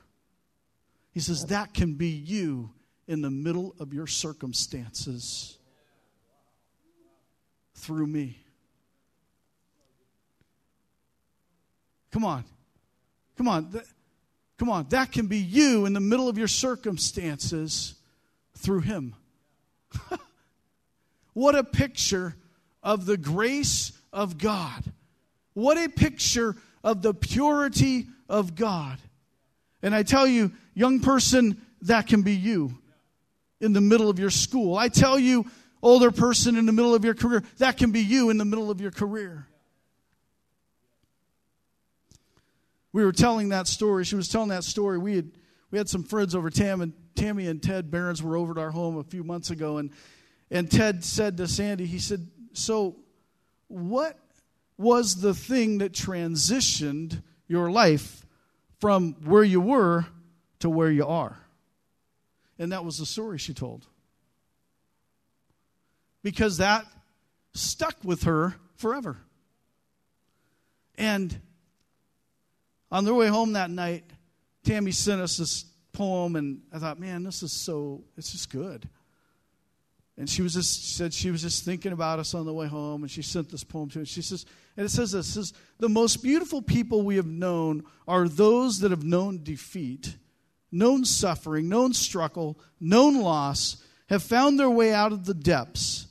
He 1.13 1.21
says, 1.21 1.47
that 1.47 1.73
can 1.73 1.95
be 1.95 2.09
you 2.09 2.71
in 3.07 3.21
the 3.21 3.31
middle 3.31 3.75
of 3.79 3.93
your 3.93 4.07
circumstances 4.07 5.59
through 7.75 8.07
me. 8.07 8.39
Come 12.11 12.25
on. 12.25 12.45
Come 13.37 13.49
on. 13.49 13.83
Come 14.59 14.71
on. 14.71 14.87
That 14.91 15.13
can 15.13 15.27
be 15.27 15.39
you 15.39 15.85
in 15.85 15.93
the 15.93 16.01
middle 16.01 16.29
of 16.29 16.39
your 16.39 16.49
circumstances 16.49 17.95
through 18.57 18.81
Him. 18.81 19.15
what 21.35 21.55
a 21.55 21.65
picture 21.65 22.37
of 22.83 23.05
the 23.07 23.17
grace 23.17 23.93
of 24.13 24.39
God. 24.39 24.85
What 25.55 25.77
a 25.77 25.89
picture 25.89 26.57
of 26.83 27.03
the 27.03 27.15
purity 27.15 28.07
of 28.29 28.55
God. 28.55 28.99
And 29.83 29.95
I 29.95 30.03
tell 30.03 30.27
you, 30.27 30.53
young 30.75 31.01
person, 31.01 31.61
that 31.83 32.07
can 32.07 32.23
be 32.23 32.33
you 32.33 32.79
in 33.65 33.73
the 33.73 33.81
middle 33.81 34.11
of 34.11 34.19
your 34.19 34.31
school. 34.31 34.77
I 34.77 34.89
tell 34.89 35.19
you, 35.19 35.47
older 35.83 36.11
person 36.11 36.57
in 36.57 36.67
the 36.67 36.73
middle 36.73 36.95
of 36.95 37.05
your 37.05 37.15
career, 37.15 37.43
that 37.59 37.77
can 37.77 37.91
be 37.91 38.01
you 38.01 38.31
in 38.31 38.39
the 38.39 38.45
middle 38.45 38.71
of 38.71 38.81
your 38.81 38.91
career. 38.91 39.49
We 42.93 43.05
were 43.05 43.13
telling 43.13 43.49
that 43.49 43.67
story. 43.67 44.05
She 44.05 44.15
was 44.15 44.29
telling 44.29 44.51
that 44.51 44.63
story. 44.63 44.99
We 44.99 45.17
had 45.17 45.33
we 45.73 45.79
had 45.79 45.89
some 45.89 46.05
friends 46.05 46.37
over. 46.37 46.49
Tam 46.49 46.81
and 46.81 46.93
Tammy 47.17 47.49
and 47.49 47.61
Ted 47.61 47.91
Barons 47.91 48.23
were 48.23 48.37
over 48.37 48.53
at 48.53 48.59
our 48.59 48.71
home 48.71 48.97
a 48.99 49.03
few 49.03 49.25
months 49.25 49.51
ago, 49.51 49.79
and 49.79 49.91
and 50.51 50.71
Ted 50.71 51.03
said 51.03 51.37
to 51.39 51.49
Sandy, 51.49 51.87
he 51.87 51.99
said, 51.99 52.29
"So, 52.53 52.97
what 53.67 54.17
was 54.79 55.17
the 55.17 55.35
thing 55.35 55.79
that 55.79 55.93
transitioned 55.93 57.23
your 57.49 57.71
life 57.71 58.25
from 58.79 59.15
where 59.25 59.43
you 59.43 59.61
were 59.61 60.07
to 60.61 60.71
where 60.71 60.91
you 60.91 61.07
are?" 61.07 61.44
And 62.59 62.73
that 62.73 62.85
was 62.85 62.99
the 62.99 63.07
story 63.07 63.39
she 63.39 63.55
told. 63.55 63.87
Because 66.23 66.59
that 66.59 66.87
stuck 67.53 67.97
with 68.05 68.25
her 68.25 68.55
forever. 68.77 69.19
And 70.97 71.39
on 72.91 73.05
their 73.05 73.15
way 73.15 73.29
home 73.29 73.55
that 73.55 73.71
night, 73.71 74.05
Tammy 74.65 74.93
sent 74.93 75.21
us 75.21 75.37
this 75.37 75.65
poem, 75.93 76.37
and 76.37 76.63
I 76.73 76.79
thought, 76.79 76.99
man, 76.99 77.25
this 77.25 77.43
is 77.43 77.53
so, 77.53 78.05
it's 78.17 78.33
just 78.33 78.51
good. 78.51 78.89
And 80.17 80.31
she 80.31 80.43
was 80.43 80.55
just 80.55 80.81
she 80.81 80.95
said 80.95 81.13
she 81.13 81.33
was 81.33 81.43
just 81.43 81.65
thinking 81.65 81.91
about 81.93 82.21
us 82.21 82.35
on 82.35 82.47
the 82.47 82.53
way 82.53 82.69
home, 82.69 83.03
and 83.03 83.11
she 83.11 83.23
sent 83.23 83.51
this 83.51 83.65
poem 83.65 83.91
to 83.91 84.03
us. 84.03 84.09
She 84.09 84.23
says, 84.23 84.47
and 84.77 84.87
it 84.87 84.91
says 84.91 85.11
this: 85.11 85.27
says, 85.27 85.53
"The 85.79 85.89
most 85.89 86.23
beautiful 86.23 86.63
people 86.63 87.03
we 87.03 87.17
have 87.17 87.27
known 87.27 87.83
are 88.07 88.29
those 88.29 88.79
that 88.81 88.93
have 88.93 89.03
known 89.03 89.43
defeat, 89.43 90.17
known 90.75 91.05
suffering, 91.05 91.69
known 91.69 91.95
struggle, 91.95 92.59
known 92.81 93.21
loss, 93.21 93.83
have 94.09 94.23
found 94.23 94.59
their 94.59 94.69
way 94.69 94.93
out 94.93 95.13
of 95.13 95.25
the 95.25 95.33
depths. 95.33 96.09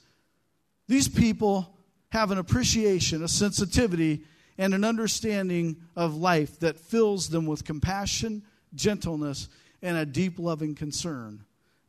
These 0.87 1.09
people 1.09 1.75
have 2.09 2.31
an 2.31 2.37
appreciation, 2.37 3.23
a 3.23 3.27
sensitivity, 3.27 4.23
and 4.57 4.73
an 4.73 4.85
understanding 4.85 5.75
of 5.97 6.15
life 6.15 6.59
that 6.59 6.79
fills 6.79 7.27
them 7.27 7.45
with 7.45 7.65
compassion, 7.65 8.43
gentleness, 8.73 9.49
and 9.81 9.97
a 9.97 10.05
deep 10.05 10.39
loving 10.39 10.75
concern. 10.75 11.43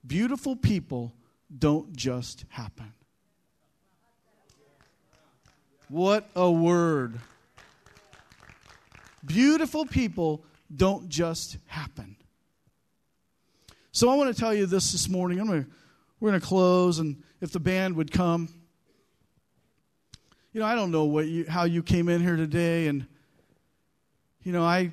Beautiful 0.05 0.57
people 0.57 1.15
don't 1.57 1.95
just 1.95 2.45
happen. 2.49 2.93
What 5.89 6.29
a 6.35 6.51
word. 6.51 7.21
Beautiful 9.25 9.87
people 9.87 10.45
don't 10.75 11.09
just 11.09 11.59
happen. 11.67 12.17
So 13.97 14.11
I 14.11 14.17
want 14.17 14.35
to 14.35 14.41
tell 14.41 14.53
you 14.53 14.67
this 14.67 14.91
this 14.91 15.09
morning. 15.09 15.39
I'm 15.39 15.47
going 15.47 15.63
to, 15.63 15.71
we're 16.19 16.31
going 16.31 16.41
to 16.41 16.45
close, 16.45 16.99
and 16.99 17.23
if 17.41 17.53
the 17.53 17.61
band 17.61 17.95
would 17.95 18.11
come. 18.11 18.49
You 20.53 20.59
know, 20.59 20.67
I 20.67 20.75
don't 20.75 20.91
know 20.91 21.05
what 21.05 21.29
you, 21.29 21.47
how 21.49 21.63
you 21.63 21.81
came 21.81 22.09
in 22.09 22.21
here 22.21 22.35
today, 22.35 22.89
and 22.89 23.07
you 24.43 24.51
know, 24.51 24.65
I 24.65 24.91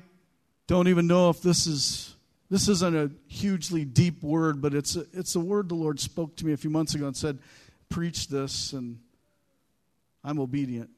don't 0.68 0.86
even 0.86 1.08
know 1.08 1.30
if 1.30 1.42
this 1.42 1.66
is 1.66 2.14
this 2.48 2.68
isn't 2.68 2.96
a 2.96 3.10
hugely 3.26 3.84
deep 3.84 4.22
word, 4.22 4.62
but 4.62 4.72
it's 4.72 4.94
a, 4.94 5.04
it's 5.12 5.34
a 5.34 5.40
word 5.40 5.68
the 5.68 5.74
Lord 5.74 5.98
spoke 5.98 6.36
to 6.36 6.46
me 6.46 6.52
a 6.52 6.56
few 6.56 6.70
months 6.70 6.94
ago 6.94 7.08
and 7.08 7.16
said, 7.16 7.40
"Preach 7.88 8.28
this," 8.28 8.72
and 8.72 9.00
I'm 10.22 10.38
obedient. 10.38 10.90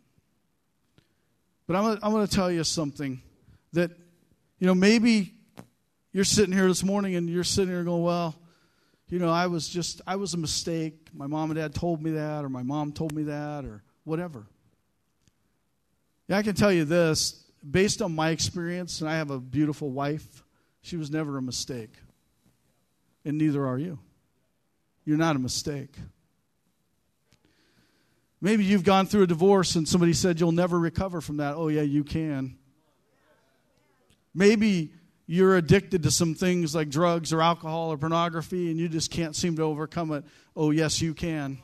But 1.67 1.77
I'm, 1.77 1.99
I'm 2.03 2.12
going 2.12 2.27
to 2.27 2.35
tell 2.35 2.53
you 2.53 2.64
something 2.64 3.23
that, 3.73 3.93
you 4.59 4.67
know, 4.67 4.75
maybe 4.75 5.33
you're 6.14 6.24
sitting 6.24 6.55
here 6.55 6.68
this 6.68 6.85
morning 6.85 7.16
and 7.16 7.29
you're 7.29 7.42
sitting 7.42 7.74
here 7.74 7.83
going, 7.83 8.05
well, 8.05 8.37
you 9.09 9.18
know, 9.18 9.31
I 9.31 9.48
was 9.48 9.68
just, 9.68 10.00
I 10.07 10.14
was 10.14 10.33
a 10.33 10.37
mistake. 10.38 11.09
My 11.12 11.27
mom 11.27 11.50
and 11.50 11.59
dad 11.59 11.74
told 11.74 12.00
me 12.00 12.12
that, 12.12 12.44
or 12.44 12.48
my 12.48 12.62
mom 12.62 12.92
told 12.92 13.12
me 13.12 13.24
that, 13.24 13.64
or 13.64 13.83
whatever. 14.05 14.46
Yeah, 16.29 16.38
I 16.38 16.42
can 16.42 16.55
tell 16.55 16.72
you 16.72 16.85
this 16.85 17.44
based 17.68 18.00
on 18.00 18.14
my 18.14 18.31
experience, 18.31 19.00
and 19.00 19.11
I 19.11 19.16
have 19.16 19.31
a 19.31 19.40
beautiful 19.40 19.90
wife, 19.90 20.44
she 20.83 20.96
was 20.96 21.11
never 21.11 21.37
a 21.37 21.42
mistake. 21.42 21.94
And 23.24 23.37
neither 23.37 23.66
are 23.66 23.79
you. 23.79 23.98
You're 25.05 25.18
not 25.18 25.35
a 25.35 25.40
mistake. 25.40 25.96
Maybe 28.40 28.64
you've 28.64 28.85
gone 28.85 29.07
through 29.07 29.22
a 29.22 29.27
divorce 29.27 29.74
and 29.74 29.88
somebody 29.88 30.12
said 30.12 30.38
you'll 30.38 30.53
never 30.53 30.79
recover 30.79 31.20
from 31.20 31.38
that. 31.38 31.57
Oh, 31.57 31.68
yeah, 31.68 31.83
you 31.83 32.05
can. 32.05 32.57
Maybe 34.35 34.92
you're 35.26 35.56
addicted 35.56 36.02
to 36.02 36.10
some 36.10 36.34
things 36.34 36.74
like 36.74 36.90
drugs 36.90 37.32
or 37.32 37.40
alcohol 37.40 37.90
or 37.90 37.96
pornography 37.96 38.70
and 38.70 38.78
you 38.78 38.88
just 38.88 39.10
can't 39.10 39.34
seem 39.34 39.56
to 39.56 39.62
overcome 39.62 40.12
it. 40.12 40.24
Oh, 40.54 40.70
yes, 40.70 41.00
you 41.00 41.14
can. 41.14 41.58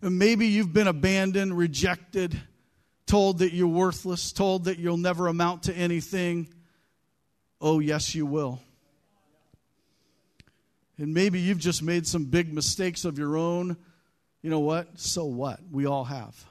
And 0.00 0.18
maybe 0.18 0.46
you've 0.46 0.72
been 0.72 0.88
abandoned, 0.88 1.56
rejected, 1.56 2.40
told 3.06 3.38
that 3.38 3.52
you're 3.52 3.68
worthless, 3.68 4.32
told 4.32 4.64
that 4.64 4.78
you'll 4.78 4.96
never 4.96 5.28
amount 5.28 5.64
to 5.64 5.74
anything. 5.74 6.48
Oh, 7.60 7.78
yes, 7.78 8.14
you 8.14 8.26
will. 8.26 8.60
And 10.98 11.14
maybe 11.14 11.40
you've 11.40 11.58
just 11.58 11.82
made 11.82 12.06
some 12.06 12.24
big 12.24 12.52
mistakes 12.52 13.04
of 13.04 13.18
your 13.18 13.36
own. 13.36 13.76
You 14.40 14.50
know 14.50 14.60
what? 14.60 14.98
So 14.98 15.24
what? 15.24 15.60
We 15.70 15.86
all 15.86 16.04
have. 16.04 16.44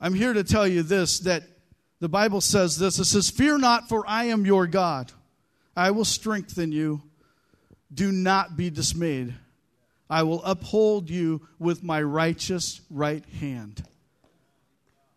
I'm 0.00 0.14
here 0.14 0.32
to 0.32 0.44
tell 0.44 0.66
you 0.66 0.82
this 0.82 1.20
that 1.20 1.42
the 2.02 2.08
Bible 2.08 2.40
says 2.40 2.78
this 2.78 2.98
it 2.98 3.04
says, 3.04 3.30
Fear 3.30 3.58
not, 3.58 3.88
for 3.88 4.04
I 4.08 4.24
am 4.24 4.44
your 4.44 4.66
God. 4.66 5.12
I 5.76 5.92
will 5.92 6.04
strengthen 6.04 6.72
you. 6.72 7.00
Do 7.94 8.10
not 8.10 8.56
be 8.56 8.70
dismayed. 8.70 9.34
I 10.10 10.24
will 10.24 10.42
uphold 10.42 11.08
you 11.08 11.46
with 11.60 11.84
my 11.84 12.02
righteous 12.02 12.80
right 12.90 13.24
hand. 13.40 13.84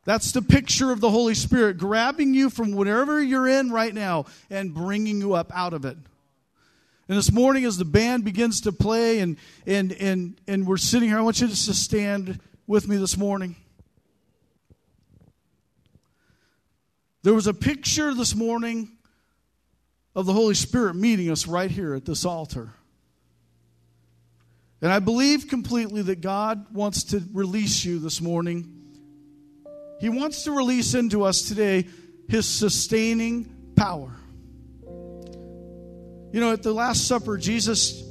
That's 0.04 0.32
the 0.32 0.43
picture 0.43 0.91
of 0.91 1.02
the 1.02 1.10
Holy 1.10 1.34
Spirit 1.34 1.80
grabbing 1.80 2.36
you 2.36 2.52
from 2.52 2.74
whatever 2.74 3.19
you're 3.19 3.48
in 3.48 3.71
right 3.71 3.93
now 3.93 4.28
and 4.52 4.71
bringing 4.71 5.19
you 5.19 5.34
up 5.34 5.52
out 5.56 5.74
of 5.74 5.86
it. 5.86 5.98
And 7.10 7.17
this 7.17 7.32
morning, 7.32 7.65
as 7.65 7.78
the 7.78 7.86
band 7.86 8.24
begins 8.26 8.62
to 8.62 8.71
play 8.71 9.21
and, 9.21 9.38
and, 9.65 9.91
and, 9.93 10.39
and 10.48 10.67
we're 10.67 10.78
sitting 10.78 11.10
here, 11.10 11.17
I 11.17 11.21
want 11.21 11.41
you 11.41 11.48
to 11.48 11.56
stand 11.56 12.39
with 12.67 12.88
me 12.88 12.98
this 12.98 13.17
morning. 13.17 13.56
There 17.25 17.33
was 17.33 17.47
a 17.47 17.55
picture 17.55 18.13
this 18.13 18.35
morning 18.35 18.88
of 20.15 20.27
the 20.27 20.31
Holy 20.31 20.53
Spirit 20.53 20.95
meeting 20.95 21.31
us 21.31 21.47
right 21.47 21.71
here 21.71 21.95
at 21.95 22.05
this 22.05 22.23
altar. 22.23 22.69
And 24.79 24.91
I 24.91 24.99
believe 24.99 25.47
completely 25.47 26.03
that 26.03 26.21
God 26.21 26.71
wants 26.71 27.05
to 27.05 27.23
release 27.33 27.83
you 27.83 27.97
this 27.97 28.21
morning. 28.21 28.71
He 29.99 30.09
wants 30.09 30.43
to 30.43 30.51
release 30.51 30.93
into 30.93 31.23
us 31.23 31.41
today 31.41 31.88
His 32.30 32.47
sustaining 32.47 33.73
power. 33.76 34.15
You 34.84 36.41
know, 36.41 36.53
at 36.53 36.61
the 36.61 36.73
Last 36.73 37.07
Supper, 37.07 37.39
Jesus 37.39 38.03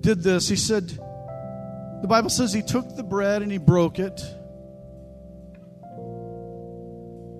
did 0.00 0.22
this. 0.22 0.46
He 0.46 0.54
said, 0.54 0.90
the 0.90 2.06
Bible 2.08 2.30
says 2.30 2.52
He 2.52 2.62
took 2.62 2.94
the 2.94 3.02
bread 3.02 3.42
and 3.42 3.50
He 3.50 3.58
broke 3.58 3.98
it. 3.98 4.22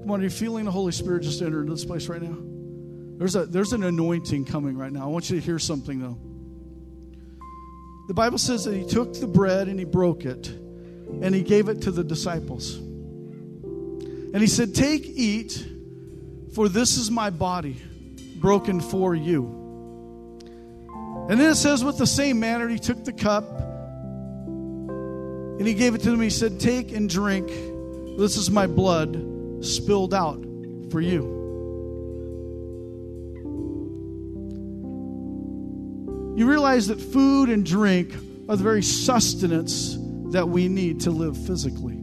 Come 0.05 0.11
on, 0.11 0.21
are 0.21 0.25
you 0.25 0.29
feeling 0.29 0.67
the 0.67 0.71
Holy 0.71 0.93
Spirit 0.93 1.23
just 1.23 1.41
enter 1.41 1.63
into 1.63 1.73
this 1.73 1.87
place 1.87 2.09
right 2.09 2.21
now? 2.21 2.37
There's, 3.17 3.37
a, 3.37 3.47
there's 3.47 3.73
an 3.73 3.85
anointing 3.85 4.45
coming 4.45 4.77
right 4.77 4.93
now. 4.93 5.05
I 5.05 5.07
want 5.07 5.31
you 5.31 5.41
to 5.41 5.43
hear 5.43 5.59
something, 5.59 5.99
though. 5.99 6.19
The 8.09 8.13
Bible 8.13 8.37
says 8.37 8.67
that 8.67 8.75
he 8.75 8.85
took 8.85 9.15
the 9.15 9.27
bread 9.27 9.67
and 9.67 9.79
he 9.79 9.87
broke 9.87 10.27
it 10.27 10.49
and 10.49 11.35
he 11.35 11.41
gave 11.41 11.71
it 11.71 11.81
to 11.83 11.91
the 11.91 12.05
disciples. 12.05 12.75
And 12.75 14.37
he 14.43 14.47
said, 14.47 14.75
Take, 14.75 15.07
eat, 15.07 15.67
for 16.55 16.69
this 16.69 16.99
is 16.99 17.11
my 17.11 17.31
body 17.31 17.81
broken 18.37 18.83
for 18.83 19.15
you. 19.15 19.47
And 21.31 21.41
then 21.41 21.51
it 21.51 21.55
says, 21.55 21.83
with 21.83 21.97
the 21.97 22.07
same 22.07 22.39
manner, 22.39 22.69
he 22.69 22.79
took 22.79 23.07
the 23.07 23.13
cup 23.15 23.49
and 24.49 25.67
he 25.67 25.73
gave 25.73 25.95
it 25.95 26.03
to 26.03 26.11
them. 26.11 26.21
He 26.21 26.29
said, 26.29 26.61
Take 26.61 26.93
and 26.93 27.09
drink. 27.09 27.49
This 28.19 28.37
is 28.37 28.51
my 28.51 28.67
blood 28.67 29.33
spilled 29.65 30.15
out 30.15 30.45
for 30.91 31.01
you. 31.01 31.35
you 36.37 36.49
realize 36.51 36.89
that 36.89 37.01
food 37.01 37.49
and 37.49 37.65
drink 37.65 38.13
are 38.49 38.57
the 38.57 38.63
very 38.63 38.83
sustenance 38.83 39.97
that 40.33 40.49
we 40.49 40.69
need 40.69 41.01
to 41.01 41.11
live 41.11 41.37
physically. 41.47 41.97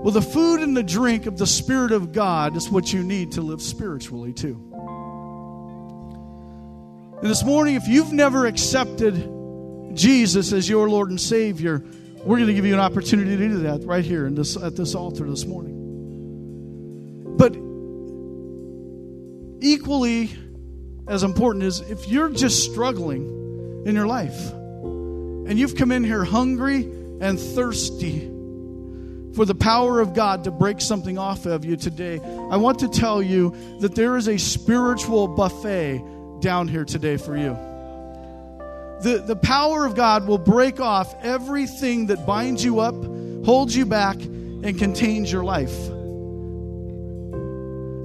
Well, 0.00 0.12
the 0.12 0.22
food 0.22 0.62
and 0.62 0.74
the 0.76 0.82
drink 0.82 1.26
of 1.26 1.36
the 1.36 1.46
Spirit 1.46 1.92
of 1.92 2.12
God 2.12 2.56
is 2.56 2.70
what 2.70 2.92
you 2.92 3.02
need 3.02 3.32
to 3.32 3.42
live 3.42 3.60
spiritually, 3.60 4.32
too. 4.32 4.64
And 7.20 7.28
this 7.28 7.44
morning, 7.44 7.74
if 7.74 7.86
you've 7.86 8.12
never 8.12 8.46
accepted 8.46 9.14
Jesus 9.94 10.52
as 10.52 10.68
your 10.68 10.88
Lord 10.88 11.10
and 11.10 11.20
Savior, 11.20 11.84
we're 12.24 12.36
going 12.36 12.48
to 12.48 12.54
give 12.54 12.66
you 12.66 12.74
an 12.74 12.80
opportunity 12.80 13.36
to 13.36 13.48
do 13.48 13.58
that 13.60 13.84
right 13.84 14.04
here 14.04 14.26
in 14.26 14.34
this, 14.34 14.56
at 14.56 14.76
this 14.76 14.94
altar 14.94 15.28
this 15.28 15.44
morning. 15.44 15.76
But 17.36 17.54
equally, 19.60 20.22
equally 20.22 20.30
as 21.08 21.22
important 21.22 21.64
is 21.64 21.80
if 21.80 22.08
you're 22.08 22.28
just 22.28 22.70
struggling 22.70 23.84
in 23.86 23.94
your 23.94 24.06
life 24.06 24.50
and 24.52 25.58
you've 25.58 25.74
come 25.74 25.90
in 25.90 26.04
here 26.04 26.24
hungry 26.24 26.82
and 27.20 27.40
thirsty 27.40 28.20
for 29.34 29.44
the 29.44 29.54
power 29.54 30.00
of 30.00 30.14
God 30.14 30.44
to 30.44 30.50
break 30.50 30.80
something 30.80 31.16
off 31.16 31.46
of 31.46 31.64
you 31.64 31.76
today, 31.76 32.20
I 32.50 32.56
want 32.56 32.80
to 32.80 32.88
tell 32.88 33.22
you 33.22 33.54
that 33.80 33.94
there 33.94 34.16
is 34.16 34.28
a 34.28 34.36
spiritual 34.38 35.28
buffet 35.28 36.02
down 36.40 36.68
here 36.68 36.84
today 36.84 37.16
for 37.16 37.36
you. 37.36 37.56
The, 39.02 39.22
the 39.24 39.36
power 39.36 39.86
of 39.86 39.94
God 39.94 40.26
will 40.26 40.38
break 40.38 40.80
off 40.80 41.14
everything 41.22 42.06
that 42.06 42.26
binds 42.26 42.64
you 42.64 42.80
up, 42.80 42.94
holds 43.44 43.76
you 43.76 43.86
back, 43.86 44.16
and 44.16 44.76
contains 44.78 45.30
your 45.30 45.44
life. 45.44 45.88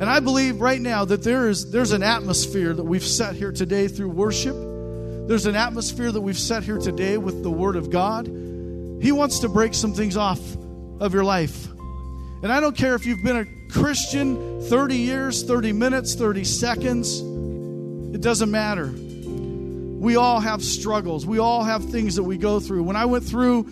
And 0.01 0.09
I 0.09 0.19
believe 0.19 0.61
right 0.61 0.81
now 0.81 1.05
that 1.05 1.23
there 1.23 1.49
is 1.49 1.71
there's 1.71 1.93
an 1.93 2.03
atmosphere 2.03 2.73
that 2.73 2.83
we've 2.83 3.05
set 3.05 3.35
here 3.35 3.51
today 3.51 3.87
through 3.87 4.09
worship. 4.09 4.55
There's 5.27 5.45
an 5.45 5.55
atmosphere 5.55 6.11
that 6.11 6.21
we've 6.21 6.37
set 6.37 6.63
here 6.63 6.77
today 6.77 7.17
with 7.17 7.41
the 7.41 7.49
Word 7.49 7.75
of 7.75 7.89
God. 7.89 8.27
He 8.27 9.11
wants 9.11 9.39
to 9.39 9.49
break 9.49 9.73
some 9.73 9.93
things 9.93 10.17
off 10.17 10.41
of 10.99 11.13
your 11.13 11.23
life. 11.23 11.67
And 12.43 12.51
I 12.51 12.59
don't 12.59 12.75
care 12.75 12.95
if 12.95 13.05
you've 13.05 13.23
been 13.23 13.37
a 13.37 13.45
Christian 13.71 14.61
30 14.63 14.97
years, 14.97 15.43
30 15.43 15.71
minutes, 15.71 16.15
30 16.15 16.43
seconds, 16.43 17.21
it 18.13 18.21
doesn't 18.21 18.51
matter. 18.51 18.93
We 20.03 20.17
all 20.17 20.41
have 20.41 20.61
struggles. 20.61 21.25
We 21.25 21.39
all 21.39 21.63
have 21.63 21.85
things 21.85 22.17
that 22.17 22.23
we 22.23 22.37
go 22.37 22.59
through. 22.59 22.83
When 22.83 22.97
I 22.97 23.05
went 23.05 23.23
through 23.23 23.69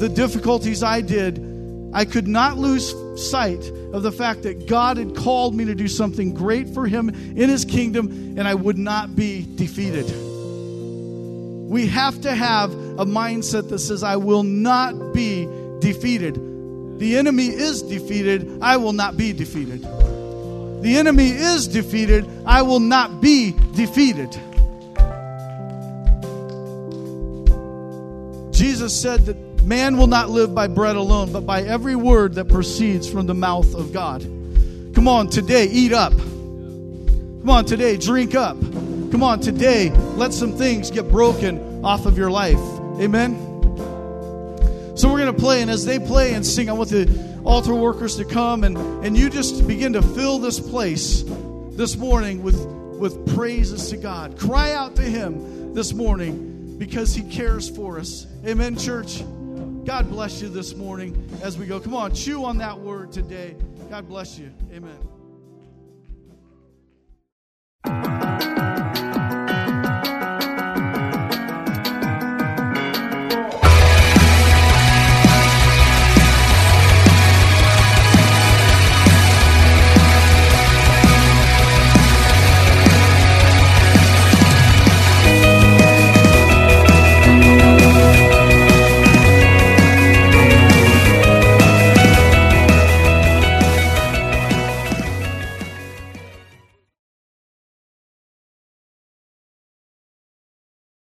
the 0.00 0.08
difficulties 0.08 0.82
I 0.82 1.02
did, 1.02 1.38
I 1.92 2.06
could 2.06 2.26
not 2.26 2.56
lose 2.56 2.94
sight 3.30 3.62
of 3.92 4.02
the 4.02 4.10
fact 4.10 4.44
that 4.44 4.68
God 4.68 4.96
had 4.96 5.14
called 5.14 5.54
me 5.54 5.66
to 5.66 5.74
do 5.74 5.86
something 5.86 6.32
great 6.32 6.70
for 6.70 6.86
Him 6.86 7.10
in 7.10 7.50
His 7.50 7.66
kingdom, 7.66 8.08
and 8.38 8.48
I 8.48 8.54
would 8.54 8.78
not 8.78 9.14
be 9.14 9.46
defeated. 9.56 10.06
We 11.68 11.86
have 11.88 12.22
to 12.22 12.34
have 12.34 12.72
a 12.72 13.04
mindset 13.04 13.68
that 13.68 13.80
says, 13.80 14.02
I 14.02 14.16
will 14.16 14.44
not 14.44 15.12
be 15.12 15.44
defeated. 15.80 16.36
The 16.98 17.18
enemy 17.18 17.48
is 17.48 17.82
defeated, 17.82 18.62
I 18.62 18.78
will 18.78 18.94
not 18.94 19.18
be 19.18 19.34
defeated. 19.34 19.82
The 19.82 20.96
enemy 20.96 21.28
is 21.28 21.68
defeated, 21.68 22.26
I 22.46 22.62
will 22.62 22.80
not 22.80 23.20
be 23.20 23.54
defeated. 23.74 24.34
Jesus 28.56 28.98
said 28.98 29.26
that 29.26 29.36
man 29.64 29.98
will 29.98 30.06
not 30.06 30.30
live 30.30 30.54
by 30.54 30.66
bread 30.66 30.96
alone, 30.96 31.30
but 31.30 31.44
by 31.44 31.60
every 31.60 31.94
word 31.94 32.36
that 32.36 32.46
proceeds 32.48 33.06
from 33.06 33.26
the 33.26 33.34
mouth 33.34 33.74
of 33.74 33.92
God. 33.92 34.22
Come 34.94 35.08
on, 35.08 35.28
today, 35.28 35.66
eat 35.66 35.92
up. 35.92 36.12
Come 36.12 37.50
on, 37.50 37.66
today, 37.66 37.98
drink 37.98 38.34
up. 38.34 38.58
Come 38.58 39.22
on, 39.22 39.40
today, 39.40 39.90
let 39.90 40.32
some 40.32 40.56
things 40.56 40.90
get 40.90 41.10
broken 41.10 41.84
off 41.84 42.06
of 42.06 42.16
your 42.16 42.30
life. 42.30 42.56
Amen. 42.98 43.36
So 44.96 45.12
we're 45.12 45.18
going 45.18 45.34
to 45.34 45.38
play, 45.38 45.60
and 45.60 45.70
as 45.70 45.84
they 45.84 45.98
play 45.98 46.32
and 46.32 46.44
sing, 46.44 46.70
I 46.70 46.72
want 46.72 46.88
the 46.88 47.42
altar 47.44 47.74
workers 47.74 48.16
to 48.16 48.24
come 48.24 48.64
and, 48.64 48.78
and 49.04 49.18
you 49.18 49.28
just 49.28 49.68
begin 49.68 49.92
to 49.92 50.00
fill 50.00 50.38
this 50.38 50.58
place 50.58 51.24
this 51.72 51.94
morning 51.98 52.42
with, 52.42 52.58
with 52.64 53.34
praises 53.34 53.90
to 53.90 53.98
God. 53.98 54.38
Cry 54.38 54.72
out 54.72 54.96
to 54.96 55.02
Him 55.02 55.74
this 55.74 55.92
morning 55.92 56.55
because 56.78 57.14
He 57.14 57.22
cares 57.22 57.68
for 57.68 57.98
us. 57.98 58.26
Amen, 58.46 58.76
church. 58.76 59.22
God 59.84 60.10
bless 60.10 60.42
you 60.42 60.48
this 60.48 60.74
morning 60.74 61.28
as 61.42 61.56
we 61.56 61.66
go. 61.66 61.78
Come 61.78 61.94
on, 61.94 62.14
chew 62.14 62.44
on 62.44 62.58
that 62.58 62.78
word 62.78 63.12
today. 63.12 63.54
God 63.88 64.08
bless 64.08 64.38
you. 64.38 64.52
Amen. 64.72 64.98